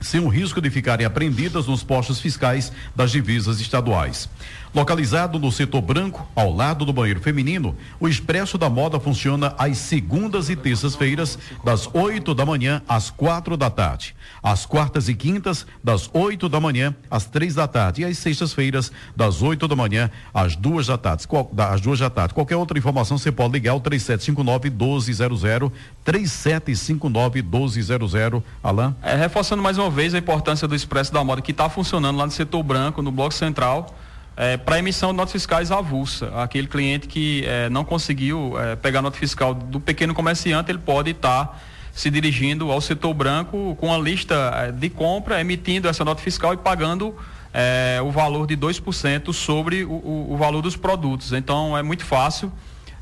sem 0.00 0.20
o 0.20 0.28
risco 0.28 0.60
de 0.60 0.70
ficarem 0.70 1.04
apreendidas 1.04 1.66
nos 1.66 1.84
postos 1.84 2.18
fiscais 2.18 2.72
das 2.96 3.10
divisas 3.10 3.60
estaduais. 3.60 4.28
Localizado 4.74 5.38
no 5.38 5.50
setor 5.50 5.80
branco, 5.80 6.26
ao 6.34 6.52
lado 6.54 6.84
do 6.84 6.92
banheiro 6.92 7.20
feminino, 7.20 7.76
o 7.98 8.08
Expresso 8.08 8.58
da 8.58 8.68
Moda 8.68 9.00
funciona 9.00 9.54
às 9.58 9.78
segundas 9.78 10.50
e 10.50 10.56
terças-feiras, 10.56 11.38
das 11.64 11.88
8 11.92 12.34
da 12.34 12.44
manhã 12.44 12.82
às 12.88 13.10
quatro 13.10 13.56
da 13.56 13.70
tarde. 13.70 14.14
Às 14.42 14.66
quartas 14.66 15.08
e 15.08 15.14
quintas, 15.14 15.66
das 15.82 16.10
8 16.12 16.48
da 16.48 16.60
manhã 16.60 16.94
às 17.10 17.24
três 17.24 17.54
da 17.54 17.66
tarde. 17.66 18.02
E 18.02 18.04
às 18.04 18.18
sextas-feiras, 18.18 18.92
das 19.16 19.42
8 19.42 19.66
da 19.66 19.74
manhã 19.74 20.10
às 20.32 20.54
duas 20.54 20.86
da 20.86 20.98
tarde. 20.98 21.26
Qual, 21.26 21.50
às 21.56 21.80
da 21.98 22.10
tarde. 22.10 22.34
Qualquer 22.34 22.56
outra 22.56 22.78
informação 22.78 23.16
você 23.16 23.32
pode 23.32 23.52
ligar 23.54 23.72
ao 23.72 23.80
3759 23.80 24.70
1200 24.70 25.72
3759 26.04 27.42
1200. 27.42 28.42
Alain? 28.62 28.94
É, 29.02 29.14
reforçando 29.14 29.62
mais 29.62 29.78
uma 29.78 29.90
vez 29.90 30.14
a 30.14 30.18
importância 30.18 30.68
do 30.68 30.74
Expresso 30.74 31.12
da 31.12 31.24
Moda 31.24 31.40
que 31.40 31.50
está 31.50 31.68
funcionando 31.68 32.16
lá 32.16 32.26
no 32.26 32.32
setor 32.32 32.62
branco, 32.62 33.02
no 33.02 33.10
Bloco 33.10 33.34
Central 33.34 33.94
é, 34.38 34.56
para 34.56 34.78
emissão 34.78 35.10
de 35.10 35.16
notas 35.16 35.32
fiscais 35.32 35.72
avulsa. 35.72 36.30
Aquele 36.36 36.68
cliente 36.68 37.08
que 37.08 37.44
é, 37.44 37.68
não 37.68 37.84
conseguiu 37.84 38.54
é, 38.56 38.76
pegar 38.76 39.02
nota 39.02 39.18
fiscal 39.18 39.52
do 39.52 39.80
pequeno 39.80 40.14
comerciante, 40.14 40.70
ele 40.70 40.78
pode 40.78 41.10
estar 41.10 41.46
tá 41.46 41.58
se 41.92 42.08
dirigindo 42.08 42.70
ao 42.70 42.80
setor 42.80 43.12
branco 43.12 43.76
com 43.80 43.92
a 43.92 43.98
lista 43.98 44.52
é, 44.54 44.70
de 44.70 44.88
compra, 44.88 45.40
emitindo 45.40 45.88
essa 45.88 46.04
nota 46.04 46.22
fiscal 46.22 46.54
e 46.54 46.56
pagando 46.56 47.16
é, 47.52 47.98
o 48.00 48.12
valor 48.12 48.46
de 48.46 48.56
2% 48.56 49.32
sobre 49.32 49.82
o, 49.82 49.90
o, 49.90 50.26
o, 50.34 50.36
valor 50.36 50.62
dos 50.62 50.76
produtos. 50.76 51.32
Então 51.32 51.76
é 51.76 51.82
muito 51.82 52.04
fácil. 52.04 52.52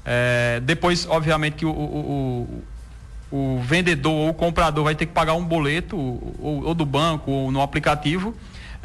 É, 0.07 0.63
depois, 0.65 1.07
obviamente, 1.07 1.57
que 1.57 1.67
o, 1.67 1.71
o, 1.71 2.65
o, 3.31 3.61
vendedor 3.61 4.13
ou 4.13 4.31
o 4.31 4.35
comprador 4.35 4.85
vai 4.85 4.95
ter 4.95 5.05
que 5.05 5.13
pagar 5.13 5.35
um 5.35 5.45
boleto 5.45 5.99
ou, 5.99 6.65
ou 6.65 6.75
do 6.75 6.87
banco 6.87 7.31
ou 7.31 7.53
no 7.53 7.61
aplicativo 7.61 8.35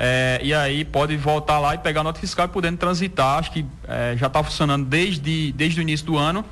é, 0.04 0.40
e 0.42 0.52
aí 0.52 0.84
pode 0.84 1.16
voltar 1.16 1.60
lá 1.60 1.76
e 1.76 1.78
pegar 1.78 2.02
a 2.02 2.04
nota 2.04 2.20
fiscal 2.20 2.48
e 2.48 2.50
podendo 2.50 2.76
transitar. 2.76 3.38
Acho 3.38 3.52
que 3.52 3.64
é, 3.88 4.16
já 4.18 4.26
está 4.26 4.44
funcionando 4.44 4.84
desde, 4.84 5.52
desde 5.52 5.80
o 5.80 5.84
início 5.84 6.08
do 6.08 6.18
ano. 6.18 6.44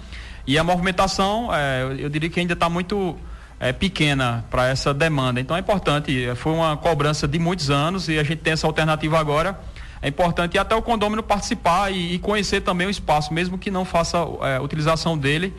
E 0.45 0.55
a 0.55 0.63
movimentação, 0.63 1.49
é, 1.51 1.95
eu 1.97 2.07
diria 2.09 2.29
que 2.29 2.39
ainda 2.39 2.53
está 2.53 2.69
muito 2.69 3.17
é, 3.59 3.73
pequena 3.73 4.45
para 4.51 4.67
essa 4.67 4.93
demanda. 4.93 5.41
Então 5.41 5.57
é 5.57 5.61
importante, 5.61 6.25
é, 6.25 6.35
foi 6.35 6.53
uma 6.53 6.77
cobrança 6.77 7.27
de 7.27 7.39
muitos 7.39 7.71
anos 7.71 8.07
e 8.07 8.19
a 8.19 8.23
gente 8.23 8.37
tem 8.37 8.53
essa 8.53 8.67
alternativa 8.67 9.17
agora. 9.17 9.59
É 9.99 10.07
importante 10.07 10.55
até 10.55 10.75
o 10.75 10.81
condômino 10.83 11.23
participar 11.23 11.91
e, 11.91 12.13
e 12.13 12.19
conhecer 12.19 12.61
também 12.61 12.85
o 12.85 12.91
espaço, 12.91 13.33
mesmo 13.33 13.57
que 13.57 13.71
não 13.71 13.83
faça 13.83 14.19
é, 14.43 14.59
utilização 14.59 15.17
dele. 15.17 15.55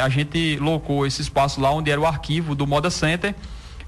a 0.00 0.08
gente 0.08 0.58
locou 0.58 1.04
esse 1.04 1.22
espaço 1.22 1.60
lá 1.60 1.72
onde 1.72 1.90
era 1.90 2.00
o 2.00 2.06
arquivo 2.06 2.54
do 2.54 2.68
Moda 2.68 2.88
Center. 2.88 3.34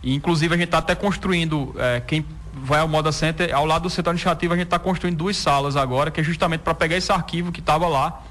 E, 0.02 0.12
inclusive 0.12 0.52
a 0.54 0.58
gente 0.58 0.66
está 0.66 0.78
até 0.78 0.96
construindo, 0.96 1.74
quem 2.06 2.24
vai 2.62 2.80
ao 2.80 2.88
Moda 2.88 3.12
Center, 3.12 3.54
ao 3.54 3.64
lado 3.64 3.82
do 3.82 3.90
setor 3.90 4.10
administrativo 4.10 4.54
a 4.54 4.56
gente 4.56 4.66
está 4.66 4.78
construindo 4.78 5.16
duas 5.16 5.36
salas 5.36 5.76
agora, 5.76 6.10
que 6.10 6.20
é 6.20 6.24
justamente 6.24 6.60
para 6.60 6.74
pegar 6.74 6.96
esse 6.96 7.10
arquivo 7.12 7.52
que 7.52 7.60
estava 7.60 7.86
lá, 7.86 8.22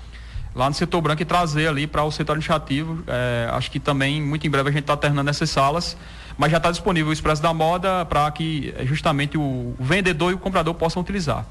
lá 0.56 0.68
no 0.70 0.76
setor 0.76 1.02
branco 1.02 1.22
e 1.22 1.26
trazer 1.26 1.68
ali 1.68 1.88
para 1.88 2.04
o 2.04 2.12
setor 2.12 2.34
administrativo. 2.34 3.04
É, 3.08 3.50
acho 3.52 3.70
que 3.72 3.80
também 3.80 4.22
muito 4.22 4.46
em 4.46 4.50
breve 4.50 4.70
a 4.70 4.72
gente 4.72 4.82
está 4.82 4.98
terminando 4.98 5.30
essas 5.30 5.50
salas, 5.50 5.96
mas 6.38 6.52
já 6.52 6.58
está 6.58 6.72
disponível 6.72 7.10
o 7.10 7.14
Expresso 7.14 7.42
da 7.42 7.54
Moda 7.54 8.06
para 8.06 8.30
que 8.32 8.74
é, 8.78 8.86
justamente 8.86 9.38
o 9.38 9.76
vendedor 9.80 10.32
e 10.32 10.36
o 10.36 10.38
comprador 10.38 10.74
possam 10.74 11.02
utilizar. 11.02 11.46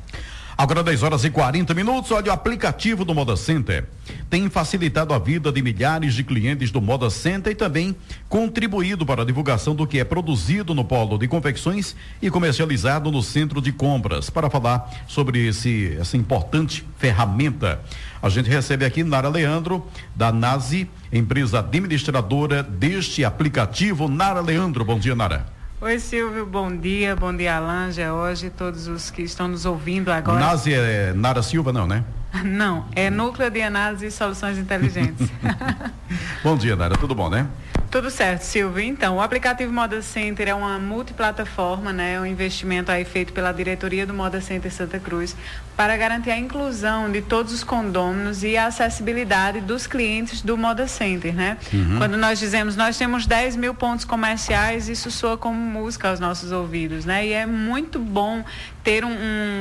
Agora 0.58 0.82
10 0.82 1.02
horas 1.02 1.22
e 1.22 1.28
40 1.28 1.74
minutos. 1.74 2.10
Olha, 2.10 2.30
o 2.30 2.32
aplicativo 2.32 3.04
do 3.04 3.14
Moda 3.14 3.36
Center 3.36 3.84
tem 4.30 4.48
facilitado 4.48 5.12
a 5.12 5.18
vida 5.18 5.52
de 5.52 5.60
milhares 5.60 6.14
de 6.14 6.24
clientes 6.24 6.70
do 6.70 6.80
Moda 6.80 7.10
Center 7.10 7.52
e 7.52 7.54
também 7.54 7.94
contribuído 8.26 9.04
para 9.04 9.20
a 9.20 9.24
divulgação 9.24 9.74
do 9.74 9.86
que 9.86 10.00
é 10.00 10.04
produzido 10.04 10.74
no 10.74 10.82
polo 10.82 11.18
de 11.18 11.28
confecções 11.28 11.94
e 12.22 12.30
comercializado 12.30 13.12
no 13.12 13.22
centro 13.22 13.60
de 13.60 13.70
compras. 13.70 14.30
Para 14.30 14.48
falar 14.48 14.90
sobre 15.06 15.46
esse, 15.46 15.94
essa 16.00 16.16
importante 16.16 16.86
ferramenta, 16.96 17.78
a 18.22 18.30
gente 18.30 18.48
recebe 18.48 18.86
aqui 18.86 19.04
Nara 19.04 19.28
Leandro, 19.28 19.86
da 20.14 20.32
NASI, 20.32 20.88
empresa 21.12 21.58
administradora 21.58 22.62
deste 22.62 23.26
aplicativo. 23.26 24.08
Nara 24.08 24.40
Leandro, 24.40 24.86
bom 24.86 24.98
dia, 24.98 25.14
Nara. 25.14 25.55
Oi, 25.86 26.00
Silvio, 26.00 26.44
bom 26.44 26.76
dia. 26.76 27.14
Bom 27.14 27.32
dia, 27.32 27.58
Alan, 27.58 27.92
George, 27.92 28.50
todos 28.50 28.88
os 28.88 29.08
que 29.08 29.22
estão 29.22 29.46
nos 29.46 29.64
ouvindo 29.64 30.10
agora. 30.10 30.40
Nase 30.40 30.74
é 30.74 31.12
Nara 31.14 31.44
Silva, 31.44 31.72
não, 31.72 31.86
né? 31.86 32.02
Não, 32.44 32.86
é 32.90 33.08
Núcleo 33.08 33.48
de 33.48 33.62
Análise 33.62 34.06
e 34.06 34.10
Soluções 34.10 34.58
Inteligentes. 34.58 35.28
bom 36.42 36.56
dia, 36.56 36.74
Nara, 36.74 36.96
tudo 36.96 37.14
bom, 37.14 37.30
né? 37.30 37.46
Tudo 37.96 38.10
certo, 38.10 38.42
Silvio. 38.42 38.84
Então, 38.84 39.16
o 39.16 39.22
aplicativo 39.22 39.72
Moda 39.72 40.02
Center 40.02 40.48
é 40.48 40.54
uma 40.54 40.78
multiplataforma, 40.78 41.94
né? 41.94 42.16
É 42.16 42.20
um 42.20 42.26
investimento 42.26 42.92
aí 42.92 43.06
feito 43.06 43.32
pela 43.32 43.50
diretoria 43.52 44.04
do 44.04 44.12
Moda 44.12 44.38
Center 44.38 44.70
Santa 44.70 45.00
Cruz 45.00 45.34
para 45.74 45.96
garantir 45.96 46.30
a 46.30 46.38
inclusão 46.38 47.10
de 47.10 47.22
todos 47.22 47.54
os 47.54 47.64
condôminos 47.64 48.42
e 48.42 48.54
a 48.54 48.66
acessibilidade 48.66 49.62
dos 49.62 49.86
clientes 49.86 50.42
do 50.42 50.58
Moda 50.58 50.86
Center, 50.86 51.34
né? 51.34 51.56
Uhum. 51.72 51.96
Quando 51.96 52.18
nós 52.18 52.38
dizemos 52.38 52.76
nós 52.76 52.98
temos 52.98 53.24
10 53.24 53.56
mil 53.56 53.72
pontos 53.72 54.04
comerciais, 54.04 54.90
isso 54.90 55.10
soa 55.10 55.38
como 55.38 55.58
música 55.58 56.10
aos 56.10 56.20
nossos 56.20 56.52
ouvidos, 56.52 57.06
né? 57.06 57.26
E 57.26 57.32
é 57.32 57.46
muito 57.46 57.98
bom 57.98 58.44
ter 58.86 59.04
um, 59.04 59.10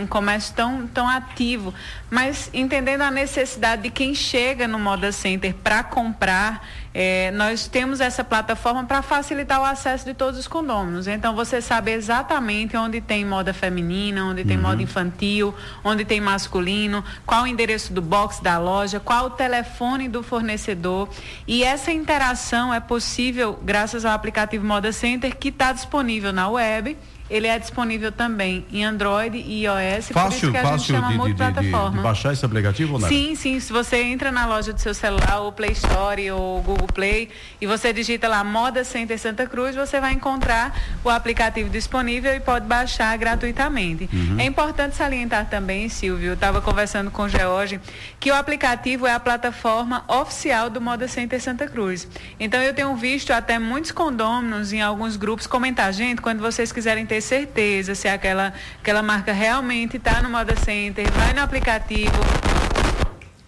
um, 0.03 0.05
comércio 0.07 0.53
tão, 0.53 0.85
tão 0.85 1.09
ativo, 1.09 1.73
mas 2.11 2.47
entendendo 2.53 3.01
a 3.01 3.09
necessidade 3.09 3.81
de 3.81 3.89
quem 3.89 4.13
chega 4.13 4.67
no 4.67 4.77
Moda 4.77 5.11
Center 5.11 5.51
para 5.63 5.83
comprar 5.83 6.63
é, 6.97 7.29
nós 7.31 7.67
temos 7.67 7.99
essa 7.99 8.23
plataforma 8.23 8.85
para 8.85 9.01
facilitar 9.01 9.59
o 9.59 9.65
acesso 9.65 10.05
de 10.05 10.13
todos 10.13 10.39
os 10.39 10.47
condôminos. 10.47 11.07
Então, 11.07 11.35
você 11.35 11.59
sabe 11.59 11.91
exatamente 11.91 12.77
onde 12.77 13.01
tem 13.01 13.25
moda 13.25 13.53
feminina, 13.53 14.23
onde 14.23 14.45
tem 14.45 14.55
uhum. 14.55 14.63
moda 14.63 14.81
infantil, 14.81 15.53
onde 15.83 16.05
tem 16.05 16.21
masculino, 16.21 17.03
qual 17.25 17.43
o 17.43 17.47
endereço 17.47 17.91
do 17.91 18.01
box 18.01 18.41
da 18.41 18.57
loja, 18.57 18.97
qual 18.97 19.25
o 19.25 19.29
telefone 19.31 20.07
do 20.07 20.23
fornecedor. 20.23 21.09
E 21.45 21.65
essa 21.65 21.91
interação 21.91 22.73
é 22.73 22.79
possível 22.79 23.59
graças 23.61 24.05
ao 24.05 24.13
aplicativo 24.13 24.65
Moda 24.65 24.93
Center, 24.93 25.35
que 25.35 25.49
está 25.49 25.73
disponível 25.73 26.31
na 26.31 26.47
web 26.47 26.95
ele 27.29 27.47
é 27.47 27.57
disponível 27.57 28.11
também 28.11 28.65
em 28.71 28.85
Android 28.85 29.37
e 29.37 29.65
iOS, 29.65 30.09
fácil, 30.09 30.13
por 30.13 30.35
isso 30.35 30.51
que 30.51 30.57
a 30.57 30.77
gente 30.77 30.83
chama 30.83 31.07
de, 31.09 31.17
multiplataforma. 31.17 31.89
De, 31.89 31.97
de, 31.97 32.03
baixar 32.03 32.33
esse 32.33 32.45
aplicativo 32.45 32.93
ou 32.93 32.99
não? 32.99 33.07
Sim, 33.07 33.35
sim. 33.35 33.59
Se 33.59 33.73
você 33.73 34.01
entra 34.03 34.31
na 34.31 34.45
loja 34.45 34.71
do 34.71 34.79
seu 34.79 34.93
celular, 34.93 35.39
ou 35.39 35.51
Play 35.51 35.71
Store 35.71 36.31
ou 36.31 36.61
Google 36.61 36.87
Play, 36.87 37.29
e 37.59 37.65
você 37.65 37.91
digita 37.91 38.27
lá 38.27 38.43
Moda 38.43 38.83
Center 38.83 39.17
Santa 39.19 39.47
Cruz, 39.47 39.75
você 39.75 39.99
vai 39.99 40.13
encontrar 40.13 40.77
o 41.03 41.09
aplicativo 41.09 41.69
disponível 41.69 42.33
e 42.35 42.39
pode 42.39 42.67
baixar 42.67 43.17
gratuitamente. 43.17 44.07
Uhum. 44.13 44.39
É 44.39 44.45
importante 44.45 44.95
salientar 44.95 45.49
também, 45.49 45.89
Silvio, 45.89 46.29
eu 46.29 46.33
estava 46.35 46.61
conversando 46.61 47.09
com 47.09 47.23
o 47.23 47.29
George, 47.29 47.79
que 48.19 48.29
o 48.29 48.35
aplicativo 48.35 49.07
é 49.07 49.13
a 49.13 49.19
plataforma 49.19 50.03
oficial 50.07 50.69
do 50.69 50.79
Moda 50.79 51.07
Center 51.07 51.41
Santa 51.41 51.67
Cruz. 51.67 52.07
Então 52.39 52.61
eu 52.61 52.73
tenho 52.73 52.95
visto 52.95 53.31
até 53.31 53.57
muitos 53.57 53.91
condôminos 53.91 54.71
em 54.71 54.81
alguns 54.81 55.15
grupos 55.15 55.47
comentar, 55.47 55.91
gente, 55.91 56.21
quando 56.21 56.39
vocês 56.39 56.71
quiserem 56.71 57.05
ter 57.05 57.14
ter 57.15 57.21
certeza 57.21 57.95
se 57.95 58.07
aquela, 58.07 58.53
aquela 58.79 59.01
marca 59.01 59.31
realmente 59.31 59.97
está 59.97 60.21
no 60.21 60.29
Moda 60.29 60.55
Center, 60.55 61.09
vai 61.11 61.33
no 61.33 61.41
aplicativo, 61.41 62.17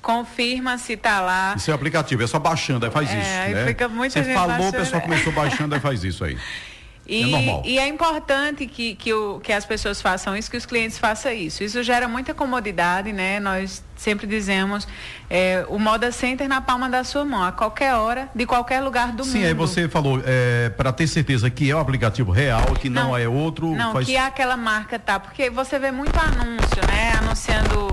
confirma 0.02 0.78
se 0.78 0.94
está 0.94 1.20
lá. 1.20 1.54
Isso 1.58 1.70
é 1.70 1.74
aplicativo, 1.74 2.24
é 2.24 2.28
só 2.28 2.40
baixando, 2.40 2.86
aí 2.86 2.92
faz 2.92 3.10
é, 3.10 3.20
isso. 3.20 3.30
Aí 3.30 3.54
né? 3.54 3.66
fica 3.66 3.90
muita 3.90 4.24
Você 4.24 4.34
falou, 4.34 4.70
o 4.70 4.72
pessoal 4.72 5.02
começou 5.02 5.34
baixando, 5.34 5.76
aí 5.76 5.82
faz 5.82 6.04
isso 6.04 6.24
aí. 6.24 6.38
E 7.08 7.24
é, 7.24 7.28
normal. 7.28 7.62
e 7.66 7.80
é 7.80 7.88
importante 7.88 8.68
que, 8.68 8.94
que, 8.96 9.14
o, 9.14 9.40
que 9.40 9.54
as 9.54 9.66
pessoas 9.66 10.02
façam 10.02 10.36
isso, 10.36 10.52
que 10.52 10.58
os 10.58 10.66
clientes 10.66 10.98
façam 10.98 11.32
isso. 11.32 11.64
Isso 11.64 11.82
gera 11.82 12.08
muita 12.08 12.34
comodidade, 12.34 13.14
né? 13.14 13.40
Nós 13.40 13.82
sempre 13.96 14.28
dizemos 14.28 14.86
é, 15.30 15.66
o 15.70 15.80
Moda 15.80 16.12
Center 16.12 16.50
na 16.50 16.60
palma 16.60 16.90
da 16.90 17.06
sua 17.06 17.24
mão, 17.24 17.44
a 17.44 17.52
qualquer 17.52 17.94
hora, 17.96 18.30
de 18.36 18.46
qualquer 18.46 18.82
lugar 18.82 19.14
do 19.14 19.24
Sim, 19.24 19.30
mundo. 19.30 19.40
Sim, 19.40 19.46
aí 19.46 19.54
você 19.54 19.88
falou, 19.88 20.22
é, 20.26 20.70
para 20.70 20.92
ter 20.92 21.08
certeza 21.08 21.50
que 21.50 21.72
é 21.72 21.76
o 21.76 21.80
aplicativo 21.80 22.32
real, 22.32 22.66
que 22.74 22.90
não, 22.90 23.10
não 23.10 23.18
é 23.18 23.28
outro. 23.28 23.74
Não, 23.74 23.94
faz... 23.94 24.06
que 24.06 24.18
aquela 24.18 24.58
marca 24.58 25.00
tá, 25.00 25.18
porque 25.18 25.50
você 25.50 25.80
vê 25.80 25.92
muito 25.92 26.18
anúncio, 26.20 26.86
né? 26.88 27.14
Anunciando. 27.22 27.88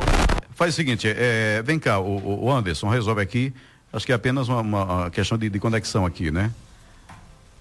Faz 0.57 0.75
o 0.75 0.77
seguinte, 0.77 1.07
é, 1.09 1.63
vem 1.65 1.79
cá, 1.79 2.01
o, 2.01 2.45
o, 2.45 2.51
Anderson 2.51 2.89
resolve 2.89 3.21
aqui, 3.21 3.53
acho 3.93 4.05
que 4.05 4.13
é 4.13 4.15
apenas 4.15 4.49
uma, 4.49 4.61
uma 4.61 5.11
questão 5.11 5.39
de, 5.39 5.49
de 5.49 5.59
conexão 5.61 6.05
aqui, 6.05 6.31
né? 6.31 6.51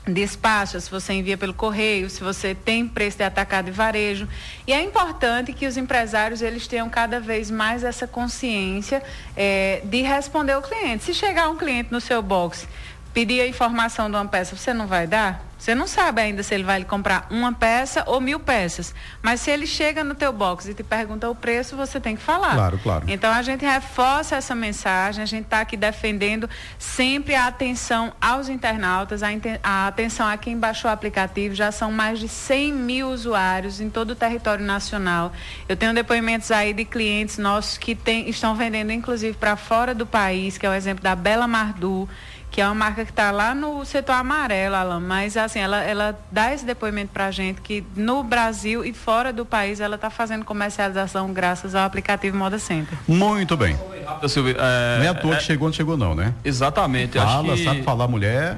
despacha, 0.08 0.80
se 0.80 0.90
você 0.90 1.14
envia 1.14 1.38
pelo 1.38 1.54
correio, 1.54 2.10
se 2.10 2.24
você 2.24 2.56
tem 2.56 2.88
preço 2.88 3.18
de 3.18 3.24
atacado 3.24 3.68
e 3.68 3.72
varejo. 3.72 4.28
E 4.66 4.74
é 4.74 4.82
importante 4.82 5.54
que 5.54 5.68
os 5.68 5.78
empresários 5.78 6.42
eles 6.42 6.68
tenham 6.68 6.90
cada 6.90 7.20
vez 7.20 7.52
mais 7.52 7.84
essa 7.84 8.08
consciência 8.08 9.04
é, 9.38 9.82
de 9.84 10.02
responder 10.02 10.54
ao 10.54 10.62
cliente. 10.62 11.04
Se 11.04 11.14
chegar 11.14 11.50
um 11.50 11.56
cliente 11.56 11.92
no 11.92 12.02
seu 12.02 12.22
box, 12.22 12.68
pedir 13.14 13.42
a 13.42 13.48
informação 13.48 14.10
de 14.10 14.16
uma 14.16 14.26
peça, 14.26 14.56
você 14.56 14.74
não 14.74 14.88
vai 14.88 15.08
dar? 15.08 15.52
Você 15.62 15.76
não 15.76 15.86
sabe 15.86 16.20
ainda 16.24 16.42
se 16.42 16.56
ele 16.56 16.64
vai 16.64 16.80
lhe 16.80 16.86
comprar 16.86 17.28
uma 17.30 17.54
peça 17.54 18.04
ou 18.08 18.20
mil 18.20 18.40
peças. 18.40 18.96
Mas 19.22 19.42
se 19.42 19.52
ele 19.52 19.68
chega 19.68 20.04
no 20.04 20.16
teu 20.16 20.34
box 20.34 20.68
e 20.68 20.74
te 20.74 20.82
pergunta 20.82 21.30
o 21.30 21.36
preço, 21.36 21.76
você 21.76 22.00
tem 22.00 22.16
que 22.16 22.22
falar. 22.24 22.56
Claro, 22.56 22.80
claro. 22.80 23.06
Então 23.08 23.32
a 23.32 23.44
gente 23.44 23.64
reforça 23.64 24.36
essa 24.36 24.56
mensagem, 24.56 25.22
a 25.22 25.26
gente 25.28 25.44
está 25.44 25.62
aqui 25.62 25.78
defendendo 25.78 26.50
sempre 26.80 27.36
a 27.36 27.46
atenção 27.46 28.12
aos 28.20 28.50
internautas, 28.50 29.22
a, 29.62 29.88
atenção 29.88 30.28
a 30.28 30.36
quem 30.36 30.58
baixou 30.58 30.90
o 30.90 30.94
aplicativo. 30.96 31.54
Já 31.54 31.72
são 31.72 31.92
mais 31.92 32.18
de 32.18 32.28
100 32.28 32.74
mil 32.74 33.10
usuários 33.12 33.80
em 33.80 33.88
todo 33.88 34.12
o 34.12 34.16
território 34.16 34.66
nacional. 34.66 35.32
Eu 35.70 35.78
tenho 35.78 35.94
depoimentos 35.94 36.50
aí 36.50 36.74
de 36.74 36.86
clientes 36.86 37.38
nossos 37.38 37.78
que 37.78 37.94
tem, 37.94 38.28
estão 38.28 38.56
vendendo 38.56 38.92
inclusive 38.92 39.38
para 39.38 39.56
fora 39.56 39.94
do 39.94 40.08
país, 40.08 40.58
que 40.58 40.66
é 40.66 40.70
o 40.72 40.74
exemplo 40.74 41.04
da 41.04 41.16
Bela 41.16 41.48
Mardu 41.48 42.10
que 42.52 42.60
é 42.60 42.66
uma 42.66 42.76
marca 42.76 43.06
que 43.06 43.12
está 43.12 43.32
lá 43.32 43.56
no 43.56 43.86
setor 43.86 44.14
amarelo, 44.14 44.76
Alan, 44.76 45.00
mas 45.00 45.38
assim, 45.38 45.60
ela, 45.60 45.82
ela 45.82 46.20
dá 46.30 46.54
esse 46.54 46.66
depoimento 46.66 47.12
para 47.14 47.28
a 47.28 47.32
gente 47.32 47.62
que 47.62 47.84
no 47.96 48.22
Brasil 48.24 48.84
e 48.84 48.92
fora 48.92 49.32
do 49.32 49.46
país 49.46 49.80
ela 49.80 49.96
está 49.96 50.10
fazendo 50.10 50.44
comercialização 50.44 51.32
graças 51.32 51.74
ao 51.74 51.86
aplicativo 51.86 52.36
Moda 52.38 52.60
Center. 52.60 52.98
Muito 53.08 53.56
bem. 53.56 53.80
Silvio, 54.28 54.56
é, 54.60 54.98
não 54.98 55.06
é 55.06 55.08
à 55.08 55.14
toa 55.14 55.36
é, 55.36 55.38
que 55.38 55.44
chegou, 55.44 55.70
não 55.70 55.74
chegou 55.74 55.96
não, 55.96 56.14
né? 56.14 56.34
Exatamente. 56.44 57.18
Fala, 57.18 57.56
que... 57.56 57.64
sabe 57.64 57.84
falar 57.84 58.08
mulher. 58.10 58.58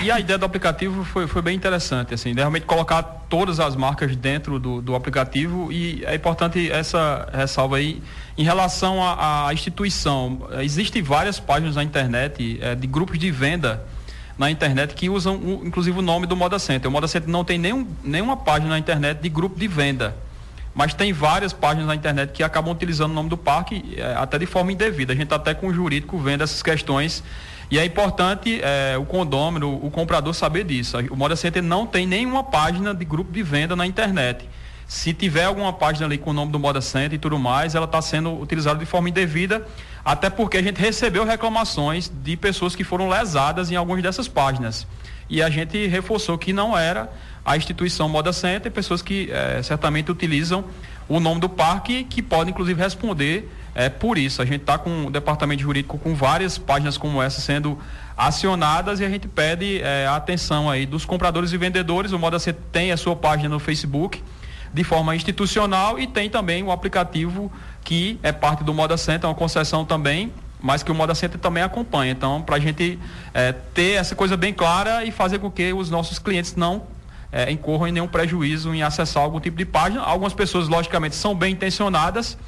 E 0.00 0.10
a 0.10 0.18
ideia 0.18 0.36
do 0.36 0.44
aplicativo 0.44 1.04
foi, 1.04 1.26
foi 1.26 1.40
bem 1.40 1.54
interessante, 1.54 2.14
assim, 2.14 2.34
realmente 2.34 2.66
colocar 2.66 3.02
todas 3.28 3.60
as 3.60 3.76
marcas 3.76 4.14
dentro 4.16 4.58
do, 4.58 4.82
do 4.82 4.94
aplicativo 4.94 5.70
e 5.70 6.04
é 6.04 6.14
importante 6.14 6.70
essa 6.70 7.28
ressalva 7.32 7.76
aí 7.76 8.02
em 8.36 8.42
relação 8.42 8.98
à, 9.02 9.48
instituição. 9.52 10.48
Existem 10.60 11.00
várias 11.00 11.38
páginas 11.38 11.76
na 11.76 11.82
internet 11.82 12.58
é, 12.60 12.74
de 12.74 12.86
grupos 12.86 13.18
de 13.18 13.30
venda 13.30 13.84
na 14.36 14.50
internet 14.50 14.94
que 14.94 15.08
usam 15.08 15.36
um, 15.36 15.64
inclusive 15.64 15.96
o 15.96 16.02
nome 16.02 16.26
do 16.26 16.34
Moda 16.34 16.58
Center. 16.58 16.88
O 16.88 16.92
Moda 16.92 17.06
Center 17.06 17.30
não 17.30 17.44
tem 17.44 17.56
nenhum, 17.56 17.86
nenhuma 18.02 18.36
página 18.36 18.70
na 18.70 18.78
internet 18.78 19.20
de 19.20 19.28
grupo 19.28 19.58
de 19.58 19.68
venda. 19.68 20.16
Mas 20.74 20.92
tem 20.92 21.12
várias 21.12 21.52
páginas 21.52 21.86
na 21.86 21.94
internet 21.94 22.32
que 22.32 22.42
acabam 22.42 22.72
utilizando 22.72 23.12
o 23.12 23.14
nome 23.14 23.28
do 23.28 23.36
parque 23.36 23.94
é, 23.96 24.14
até 24.16 24.38
de 24.38 24.46
forma 24.46 24.72
indevida. 24.72 25.12
A 25.12 25.16
gente 25.16 25.24
está 25.24 25.36
até 25.36 25.54
com 25.54 25.68
o 25.68 25.72
jurídico 25.72 26.18
vendo 26.18 26.42
essas 26.42 26.62
questões 26.62 27.22
e 27.70 27.78
é 27.78 27.84
importante 27.84 28.60
é, 28.62 28.96
o 28.98 29.04
condômino, 29.04 29.74
o 29.84 29.90
comprador 29.90 30.34
saber 30.34 30.64
disso. 30.64 30.96
O 31.10 31.16
Moda 31.16 31.36
Center 31.36 31.62
não 31.62 31.86
tem 31.86 32.06
nenhuma 32.06 32.44
página 32.44 32.94
de 32.94 33.04
grupo 33.04 33.32
de 33.32 33.42
venda 33.42 33.74
na 33.74 33.86
internet. 33.86 34.48
Se 34.86 35.14
tiver 35.14 35.44
alguma 35.44 35.72
página 35.72 36.06
ali 36.06 36.18
com 36.18 36.30
o 36.30 36.32
nome 36.32 36.52
do 36.52 36.58
Moda 36.58 36.80
Center 36.80 37.14
e 37.14 37.18
tudo 37.18 37.38
mais, 37.38 37.74
ela 37.74 37.86
está 37.86 38.02
sendo 38.02 38.38
utilizada 38.38 38.78
de 38.78 38.84
forma 38.84 39.08
indevida, 39.08 39.66
até 40.04 40.28
porque 40.28 40.58
a 40.58 40.62
gente 40.62 40.78
recebeu 40.78 41.24
reclamações 41.24 42.12
de 42.22 42.36
pessoas 42.36 42.76
que 42.76 42.84
foram 42.84 43.08
lesadas 43.08 43.70
em 43.70 43.76
algumas 43.76 44.02
dessas 44.02 44.28
páginas. 44.28 44.86
E 45.28 45.42
a 45.42 45.50
gente 45.50 45.86
reforçou 45.86 46.36
que 46.36 46.52
não 46.52 46.76
era 46.76 47.10
a 47.44 47.56
instituição 47.56 48.08
Moda 48.08 48.32
Center, 48.32 48.70
pessoas 48.70 49.02
que 49.02 49.30
é, 49.30 49.62
certamente 49.62 50.10
utilizam 50.10 50.64
o 51.08 51.20
nome 51.20 51.40
do 51.40 51.48
parque, 51.48 52.04
que 52.04 52.22
podem 52.22 52.52
inclusive 52.52 52.80
responder 52.80 53.50
é 53.74 53.88
por 53.88 54.16
isso. 54.16 54.40
A 54.40 54.44
gente 54.44 54.60
está 54.60 54.78
com 54.78 55.06
o 55.06 55.10
departamento 55.10 55.60
jurídico 55.60 55.98
com 55.98 56.14
várias 56.14 56.56
páginas 56.56 56.96
como 56.96 57.20
essa 57.20 57.40
sendo 57.40 57.78
acionadas 58.16 59.00
e 59.00 59.04
a 59.04 59.08
gente 59.08 59.26
pede 59.26 59.80
é, 59.82 60.06
a 60.06 60.14
atenção 60.14 60.70
aí 60.70 60.86
dos 60.86 61.04
compradores 61.04 61.52
e 61.52 61.58
vendedores. 61.58 62.12
O 62.12 62.18
Moda 62.18 62.38
Center 62.38 62.62
tem 62.70 62.92
a 62.92 62.96
sua 62.96 63.16
página 63.16 63.48
no 63.48 63.58
Facebook 63.58 64.22
de 64.72 64.84
forma 64.84 65.14
institucional 65.14 65.98
e 65.98 66.06
tem 66.06 66.30
também 66.30 66.62
o 66.62 66.70
aplicativo 66.70 67.50
que 67.82 68.18
é 68.22 68.32
parte 68.32 68.64
do 68.64 68.72
Moda 68.72 68.96
Center, 68.96 69.28
uma 69.28 69.34
concessão 69.34 69.84
também, 69.84 70.32
mas 70.64 70.82
que 70.82 70.90
o 70.90 70.94
Moda 70.94 71.14
Center 71.14 71.38
também 71.38 71.62
acompanha. 71.62 72.10
Então, 72.10 72.40
para 72.40 72.56
a 72.56 72.58
gente 72.58 72.98
é, 73.34 73.52
ter 73.52 73.98
essa 73.98 74.16
coisa 74.16 74.34
bem 74.34 74.54
clara 74.54 75.04
e 75.04 75.10
fazer 75.10 75.38
com 75.38 75.50
que 75.50 75.74
os 75.74 75.90
nossos 75.90 76.18
clientes 76.18 76.56
não 76.56 76.84
é, 77.30 77.50
incorram 77.50 77.88
em 77.88 77.92
nenhum 77.92 78.08
prejuízo 78.08 78.74
em 78.74 78.82
acessar 78.82 79.22
algum 79.22 79.38
tipo 79.38 79.58
de 79.58 79.66
página. 79.66 80.00
Algumas 80.00 80.32
pessoas, 80.32 80.66
logicamente, 80.66 81.16
são 81.16 81.34
bem 81.34 81.52
intencionadas 81.52 82.38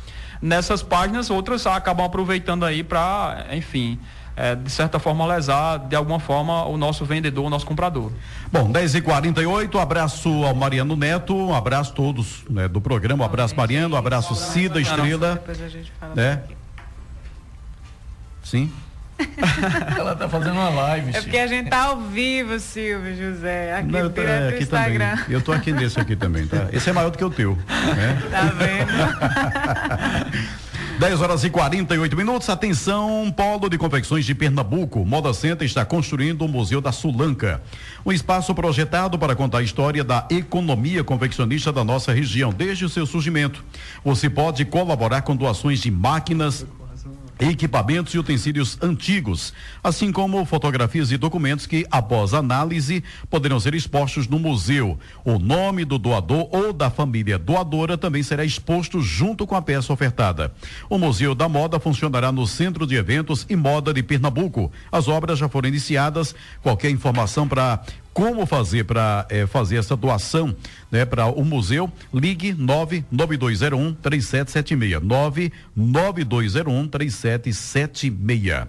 nessas 0.41 0.83
páginas, 0.83 1.29
outras 1.29 1.67
acabam 1.67 2.07
aproveitando 2.07 2.65
aí 2.65 2.83
para, 2.83 3.49
enfim, 3.53 3.99
é, 4.35 4.55
de 4.55 4.71
certa 4.71 4.99
forma 4.99 5.27
lesar 5.27 5.79
de 5.79 5.95
alguma 5.95 6.19
forma 6.19 6.65
o 6.65 6.79
nosso 6.79 7.05
vendedor, 7.05 7.45
o 7.45 7.51
nosso 7.51 7.67
comprador. 7.67 8.11
Bom, 8.51 8.73
10h48, 8.73 9.79
abraço 9.79 10.31
ao 10.43 10.55
Mariano 10.55 10.97
Neto, 10.97 11.37
um 11.37 11.55
abraço 11.55 11.93
a 11.93 11.95
todos 11.95 12.45
né, 12.49 12.67
do 12.67 12.81
programa, 12.81 13.25
um 13.25 13.27
abraço 13.27 13.55
Mariano, 13.55 13.95
um 13.95 13.99
abraço 13.99 14.35
Cida 14.35 14.81
Estrela. 14.81 15.35
Depois 15.35 15.61
a 15.61 15.69
gente 15.69 15.93
fala 16.01 16.15
né? 16.15 16.43
Sim. 18.47 18.71
Ela 19.99 20.15
tá 20.15 20.29
fazendo 20.29 20.53
uma 20.53 20.69
live. 20.69 21.11
É 21.17 21.21
porque 21.21 21.37
a 21.39 21.49
gente 21.49 21.69
tá 21.69 21.85
ao 21.85 22.01
vivo, 22.01 22.61
Silvio 22.61 23.17
José. 23.17 23.75
Aqui 23.75 23.91
Não, 23.91 23.99
eu 23.99 24.11
tô, 24.11 24.21
é, 24.21 24.49
aqui 24.51 24.63
Instagram. 24.63 25.17
Também. 25.17 25.35
Eu 25.35 25.43
tô 25.43 25.53
aqui 25.53 25.73
nesse 25.73 25.99
aqui 25.99 26.15
também, 26.15 26.47
tá? 26.47 26.69
Esse 26.73 26.91
é 26.91 26.93
maior 26.93 27.11
do 27.11 27.19
que 27.19 27.25
o 27.25 27.31
teu. 27.31 27.57
Né? 27.57 28.23
Tá 28.31 28.43
vendo? 28.57 28.93
10 31.01 31.21
horas 31.21 31.45
e 31.45 31.51
48 31.51 32.17
minutos. 32.17 32.49
Atenção, 32.49 33.35
Polo 33.37 33.69
de 33.69 33.77
Confecções 33.77 34.25
de 34.25 34.35
Pernambuco. 34.35 35.05
Moda 35.05 35.35
Center 35.35 35.67
está 35.67 35.85
construindo 35.85 36.43
o 36.43 36.49
Museu 36.49 36.81
da 36.81 36.93
Sulanca. 36.93 37.61
Um 38.05 38.13
espaço 38.13 38.55
projetado 38.55 39.19
para 39.19 39.35
contar 39.35 39.59
a 39.59 39.63
história 39.63 40.05
da 40.05 40.27
economia 40.31 41.03
confeccionista 41.03 41.73
da 41.73 41.83
nossa 41.85 42.13
região, 42.13 42.53
desde 42.53 42.85
o 42.85 42.89
seu 42.89 43.05
surgimento. 43.07 43.65
Você 44.05 44.31
pode 44.31 44.65
colaborar 44.65 45.23
com 45.23 45.37
doações 45.37 45.81
de 45.81 45.91
máquinas 45.91 46.65
equipamentos 47.39 48.15
e 48.15 48.19
utensílios 48.19 48.79
antigos, 48.83 49.53
assim 49.83 50.11
como 50.11 50.45
fotografias 50.45 51.11
e 51.11 51.17
documentos 51.17 51.67
que, 51.67 51.87
após 51.91 52.33
análise, 52.33 53.05
poderão 53.29 53.61
ser 53.61 53.75
expostos 53.75 54.27
no 54.27 54.39
museu. 54.39 54.99
O 55.25 55.39
nome 55.39 55.85
do 55.85 55.99
doador 55.99 56.49
ou 56.51 56.73
da 56.73 56.91
família 56.91 57.39
doadora 57.39 57.99
também 57.99 58.23
será 58.23 58.45
exposto 58.45 59.01
junto 59.01 59.47
com 59.47 59.55
a 59.55 59.63
peça 59.63 59.93
ofertada. 59.93 60.53
O 60.89 60.99
Museu 60.99 61.35
da 61.35 61.49
Moda 61.49 61.79
funcionará 61.79 62.33
no 62.33 62.47
Centro 62.47 62.87
de 62.87 62.97
Eventos 62.97 63.47
e 63.49 63.57
Moda 63.57 63.93
de 63.93 64.03
Pernambuco. 64.03 64.73
As 64.91 65.09
obras 65.09 65.39
já 65.39 65.49
foram 65.49 65.69
iniciadas. 65.69 66.35
Qualquer 66.63 66.91
informação 66.91 67.47
para 67.47 67.83
como 68.17 68.47
fazer 68.47 68.85
para 68.85 69.27
é, 69.29 69.47
fazer 69.47 69.77
essa 69.77 69.95
doação 69.95 70.57
né, 70.91 71.05
para 71.05 71.27
o 71.27 71.45
museu, 71.45 71.93
ligue 72.15 72.55
99201 72.55 73.93
3776. 73.93 75.03
99201 75.03 76.89
3776. 76.89 78.69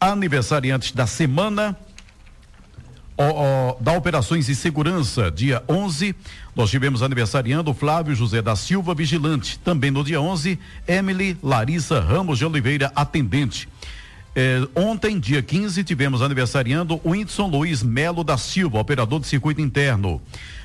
Aniversariantes 0.00 0.90
da 0.90 1.06
semana. 1.06 1.78
da 3.80 3.92
Operações 3.92 4.46
de 4.46 4.56
Segurança, 4.56 5.30
dia 5.30 5.62
11, 5.68 6.16
nós 6.56 6.68
tivemos 6.68 7.00
aniversariando 7.00 7.72
Flávio 7.72 8.14
José 8.16 8.42
da 8.42 8.56
Silva, 8.56 8.92
vigilante. 8.92 9.56
Também 9.60 9.92
no 9.92 10.02
dia 10.02 10.20
11, 10.20 10.58
Emily 10.88 11.38
Larissa 11.40 12.00
Ramos 12.00 12.38
de 12.38 12.44
Oliveira, 12.44 12.90
atendente. 12.96 13.68
É, 14.34 14.60
ontem, 14.74 15.18
dia 15.18 15.42
15, 15.42 15.82
tivemos 15.82 16.22
aniversariando 16.22 17.00
o 17.02 17.10
Whindersson 17.10 17.48
Luiz 17.48 17.82
Melo 17.82 18.22
da 18.22 18.38
Silva, 18.38 18.78
operador 18.78 19.20
de 19.20 19.26
circuito 19.26 19.60
interno. 19.60 20.22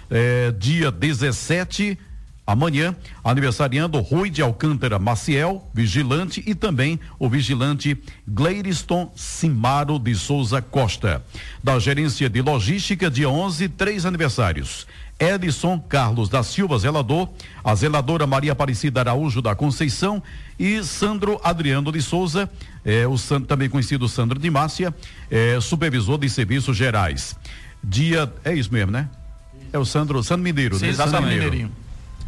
É, 0.10 0.52
dia 0.52 0.92
17, 0.92 1.98
amanhã, 2.46 2.96
aniversariando 3.24 4.00
Rui 4.00 4.30
de 4.30 4.42
Alcântara 4.42 5.00
Maciel, 5.00 5.68
vigilante, 5.74 6.44
e 6.46 6.54
também 6.54 7.00
o 7.18 7.28
vigilante 7.28 7.98
Gleiriston 8.28 9.12
Simaro 9.16 9.98
de 9.98 10.14
Souza 10.14 10.62
Costa. 10.62 11.26
Da 11.64 11.80
gerência 11.80 12.30
de 12.30 12.42
logística, 12.42 13.10
dia 13.10 13.30
11, 13.30 13.68
três 13.70 14.06
aniversários. 14.06 14.86
Edson 15.20 15.80
Carlos 15.80 16.28
da 16.28 16.44
Silva, 16.44 16.78
zelador, 16.78 17.30
a 17.64 17.74
zeladora 17.74 18.28
Maria 18.28 18.52
Aparecida 18.52 19.00
Araújo 19.00 19.42
da 19.42 19.56
Conceição 19.56 20.22
e 20.60 20.84
Sandro 20.84 21.40
Adriano 21.44 21.92
de 21.92 22.02
Souza, 22.02 22.50
é, 22.84 23.08
o 23.08 23.18
Sandro, 23.18 23.48
também 23.48 23.70
conhecido 23.70 24.10
Sandro 24.10 24.38
de 24.38 24.50
Márcia, 24.50 24.94
é, 25.32 25.58
supervisor 25.62 26.18
de 26.18 26.30
serviços 26.30 26.76
gerais. 26.76 27.36
Dia, 27.84 28.32
é 28.44 28.54
isso 28.54 28.74
mesmo, 28.74 28.92
né? 28.92 29.10
É 29.72 29.78
o 29.78 29.86
Sandro, 29.86 30.22
Sandro 30.24 30.44
Mineiro, 30.44 30.76
Sim, 30.78 30.86
né? 30.86 30.90
Exatamente. 30.90 31.44
Mineiro. 31.44 31.72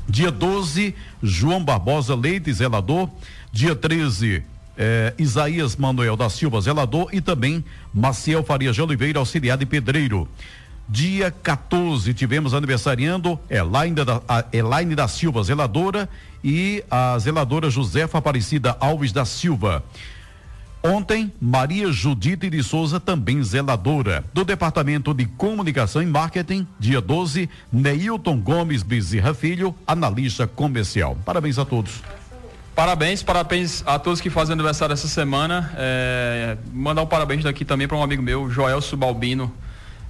Dia 0.09 0.31
12, 0.31 0.95
João 1.21 1.63
Barbosa 1.63 2.15
Leite, 2.15 2.53
zelador. 2.53 3.09
Dia 3.51 3.75
13, 3.75 4.43
eh, 4.77 5.13
Isaías 5.17 5.75
Manuel 5.75 6.15
da 6.15 6.29
Silva, 6.29 6.61
zelador, 6.61 7.09
e 7.11 7.19
também 7.19 7.63
Maciel 7.93 8.43
Faria 8.43 8.71
de 8.71 8.81
Oliveira, 8.81 9.19
auxiliar 9.19 9.57
de 9.57 9.65
pedreiro. 9.65 10.27
Dia 10.89 11.29
14 11.31 12.13
tivemos 12.13 12.53
aniversariando 12.53 13.37
Elaine 13.49 13.95
da, 13.95 14.21
da 14.95 15.07
Silva, 15.07 15.43
zeladora, 15.43 16.07
e 16.43 16.83
a 16.89 17.17
zeladora 17.19 17.69
Josefa 17.69 18.19
Aparecida 18.19 18.77
Alves 18.79 19.11
da 19.11 19.25
Silva. 19.25 19.83
Ontem, 20.81 21.33
Maria 21.41 21.91
Judite 21.91 22.49
de 22.49 22.63
Souza, 22.63 22.99
também 22.99 23.43
zeladora. 23.43 24.23
Do 24.33 24.45
Departamento 24.45 25.13
de 25.13 25.25
Comunicação 25.25 26.01
e 26.01 26.05
Marketing, 26.05 26.65
dia 26.79 27.01
12, 27.01 27.49
Neilton 27.71 28.39
Gomes 28.39 28.83
Bezerra 28.83 29.33
Filho, 29.33 29.75
analista 29.85 30.47
comercial. 30.47 31.17
Parabéns 31.25 31.57
a 31.59 31.65
todos. 31.65 32.01
Parabéns, 32.73 33.23
parabéns 33.23 33.83
a 33.87 33.97
todos 33.97 34.21
que 34.21 34.29
fazem 34.29 34.53
aniversário 34.53 34.93
essa 34.93 35.07
semana. 35.07 35.73
É, 35.75 36.57
mandar 36.71 37.01
um 37.01 37.07
parabéns 37.07 37.43
daqui 37.43 37.65
também 37.65 37.87
para 37.87 37.97
um 37.97 38.03
amigo 38.03 38.21
meu, 38.21 38.49
Joel 38.49 38.79
Subalbino, 38.81 39.51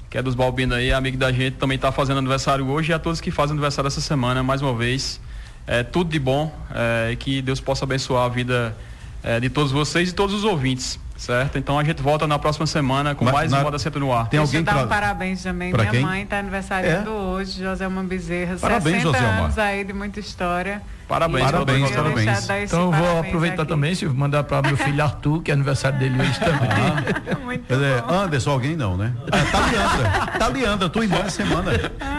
que 0.09 0.17
é 0.17 0.21
dos 0.21 0.35
Balbino 0.35 0.75
aí, 0.75 0.91
amigo 0.91 1.17
da 1.17 1.31
gente, 1.31 1.55
também 1.55 1.75
está 1.75 1.91
fazendo 1.91 2.17
aniversário 2.17 2.67
hoje, 2.67 2.91
e 2.91 2.93
a 2.93 2.99
todos 2.99 3.19
que 3.19 3.31
fazem 3.31 3.53
aniversário 3.53 3.87
essa 3.87 4.01
semana, 4.01 4.41
mais 4.41 4.61
uma 4.61 4.73
vez. 4.73 5.19
É, 5.65 5.83
tudo 5.83 6.09
de 6.09 6.19
bom, 6.19 6.53
é, 6.73 7.15
que 7.17 7.41
Deus 7.41 7.59
possa 7.59 7.83
abençoar 7.83 8.25
a 8.25 8.29
vida 8.29 8.75
é, 9.21 9.39
de 9.39 9.49
todos 9.49 9.71
vocês 9.71 10.09
e 10.09 10.13
todos 10.13 10.33
os 10.33 10.45
ouvintes. 10.45 10.97
Certo? 11.17 11.57
Então 11.57 11.79
a 11.79 11.83
gente 11.83 12.01
volta 12.01 12.27
na 12.27 12.37
próxima 12.37 12.67
semana 12.67 13.15
com 13.15 13.25
Mas, 13.25 13.33
mais 13.33 13.51
na... 13.51 13.59
um 13.59 13.63
Moda 13.63 13.79
Centro 13.79 13.99
no 13.99 14.13
ar. 14.13 14.29
Tem 14.29 14.39
Deixa 14.39 14.43
alguém 14.43 14.59
eu 14.59 14.63
dar 14.63 14.73
pra... 14.73 14.83
um 14.83 14.87
parabéns 14.87 15.41
também. 15.41 15.71
Pra 15.71 15.81
Minha 15.81 15.91
quem? 15.91 16.01
mãe 16.01 16.21
está 16.21 16.37
aniversariando 16.37 17.09
é? 17.09 17.13
hoje, 17.13 17.63
Joselma 17.63 18.03
Bezerra. 18.03 18.55
Parabéns, 18.57 19.01
60 19.01 19.17
Joselma. 19.17 19.43
anos 19.45 19.57
aí 19.57 19.83
de 19.83 19.93
muita 19.93 20.19
história. 20.19 20.81
Parabéns, 21.07 21.49
parabéns, 21.49 21.89
parabéns. 21.89 22.49
Então 22.65 22.85
eu 22.85 22.91
vou 22.91 23.19
aproveitar 23.19 23.63
aqui. 23.63 23.71
também, 23.71 23.95
se 23.95 24.05
mandar 24.05 24.43
para 24.43 24.61
meu 24.61 24.75
filho 24.77 25.01
Arthur, 25.01 25.41
que 25.41 25.49
é 25.49 25.53
aniversário 25.53 25.97
dele 25.97 26.21
hoje 26.21 26.37
também. 26.39 26.69
Ah, 26.69 27.39
Muito 27.43 27.73
é, 27.73 28.03
Anderson, 28.13 28.51
alguém 28.51 28.75
não, 28.75 28.97
né? 28.97 29.13
Ah, 29.31 29.45
tá 29.49 29.65
Leandra, 29.65 30.27
tá 30.37 30.47
Leandra, 30.49 30.89
tua 30.89 31.03
irmã 31.05 31.19
é 31.25 31.29
semana. 31.29 31.71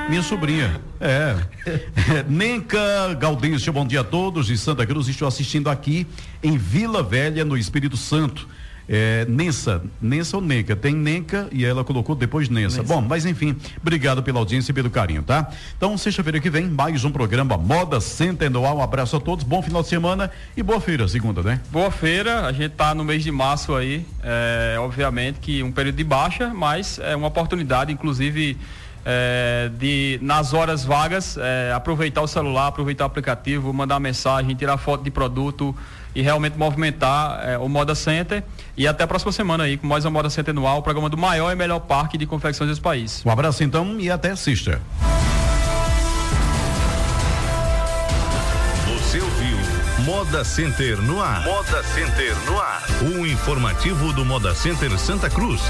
Minha 0.09 0.23
sobrinha. 0.23 0.81
É. 1.01 1.37
Nenca 2.27 3.15
Gaudêncio, 3.19 3.73
bom 3.73 3.87
dia 3.87 4.01
a 4.01 4.05
todos 4.05 4.47
de 4.47 4.57
Santa 4.57 4.87
Cruz. 4.87 5.07
Estou 5.07 5.29
assistindo 5.29 5.69
aqui 5.69 6.07
em 6.43 6.57
Vila 6.57 7.03
Velha, 7.03 7.45
no 7.45 7.59
Espírito 7.59 7.97
Santo 7.97 8.49
é, 8.89 9.27
Nensa, 9.29 9.83
Nensa 10.01 10.37
ou 10.37 10.43
Nenca, 10.43 10.75
tem 10.75 10.95
Nenca 10.95 11.47
e 11.53 11.65
ela 11.65 11.85
colocou 11.85 12.15
depois 12.17 12.49
Nensa. 12.49 12.83
Bom, 12.83 13.03
mas 13.03 13.27
enfim, 13.27 13.55
obrigado 13.81 14.23
pela 14.23 14.39
audiência 14.39 14.73
e 14.73 14.75
pelo 14.75 14.89
carinho, 14.89 15.23
tá? 15.23 15.51
Então, 15.77 15.97
sexta-feira 15.99 16.41
que 16.41 16.49
vem, 16.49 16.67
mais 16.67 17.05
um 17.05 17.11
programa 17.11 17.59
Moda 17.59 18.01
Centenual. 18.01 18.79
Um 18.79 18.83
abraço 18.83 19.17
a 19.17 19.21
todos, 19.21 19.45
bom 19.45 19.63
final 19.63 19.83
de 19.83 19.89
semana 19.89 20.31
e 20.57 20.63
boa 20.63 20.81
feira, 20.81 21.07
segunda, 21.07 21.43
né? 21.43 21.61
Boa 21.71 21.91
feira, 21.91 22.47
a 22.47 22.53
gente 22.53 22.71
tá 22.71 22.95
no 22.95 23.05
mês 23.05 23.23
de 23.23 23.31
março 23.31 23.75
aí, 23.75 24.07
é, 24.23 24.77
obviamente 24.79 25.39
que 25.39 25.63
um 25.63 25.71
período 25.71 25.97
de 25.97 26.05
baixa, 26.05 26.53
mas 26.55 26.99
é 26.99 27.15
uma 27.15 27.29
oportunidade, 27.29 27.93
inclusive. 27.93 28.57
É, 29.11 29.71
de 29.79 30.19
nas 30.21 30.53
horas 30.53 30.85
vagas 30.85 31.39
é, 31.39 31.73
aproveitar 31.73 32.21
o 32.21 32.27
celular, 32.27 32.67
aproveitar 32.67 33.05
o 33.05 33.07
aplicativo, 33.07 33.73
mandar 33.73 33.99
mensagem, 33.99 34.55
tirar 34.55 34.77
foto 34.77 35.03
de 35.03 35.11
produto, 35.11 35.75
e 36.19 36.23
realmente 36.23 36.59
movimentar 36.59 37.49
é, 37.49 37.57
o 37.57 37.69
Moda 37.69 37.95
Center. 37.95 38.43
E 38.77 38.89
até 38.89 39.05
a 39.05 39.07
próxima 39.07 39.31
semana 39.31 39.63
aí 39.63 39.77
com 39.77 39.87
mais 39.87 40.05
uma 40.05 40.11
Moda 40.11 40.29
Center 40.29 40.51
anual, 40.51 40.79
o 40.79 40.83
programa 40.83 41.09
do 41.09 41.17
maior 41.17 41.53
e 41.53 41.55
melhor 41.55 41.79
parque 41.79 42.19
de 42.19 42.27
confecções 42.27 42.69
desse 42.69 42.81
país. 42.81 43.23
Um 43.25 43.31
abraço 43.31 43.63
então 43.63 44.01
e 44.01 44.11
até 44.11 44.35
sexta. 44.35 44.83
Você 48.85 49.21
ouviu 49.21 49.57
Moda 50.05 50.43
Center 50.43 51.01
no 51.01 51.23
ar. 51.23 51.45
Moda 51.45 51.85
Center 51.85 52.35
no 52.47 52.59
ar. 52.59 52.83
O 53.01 53.25
informativo 53.25 54.13
do 54.13 54.25
Moda 54.25 54.53
Center 54.57 54.99
Santa 54.99 55.31
Cruz. 55.31 55.63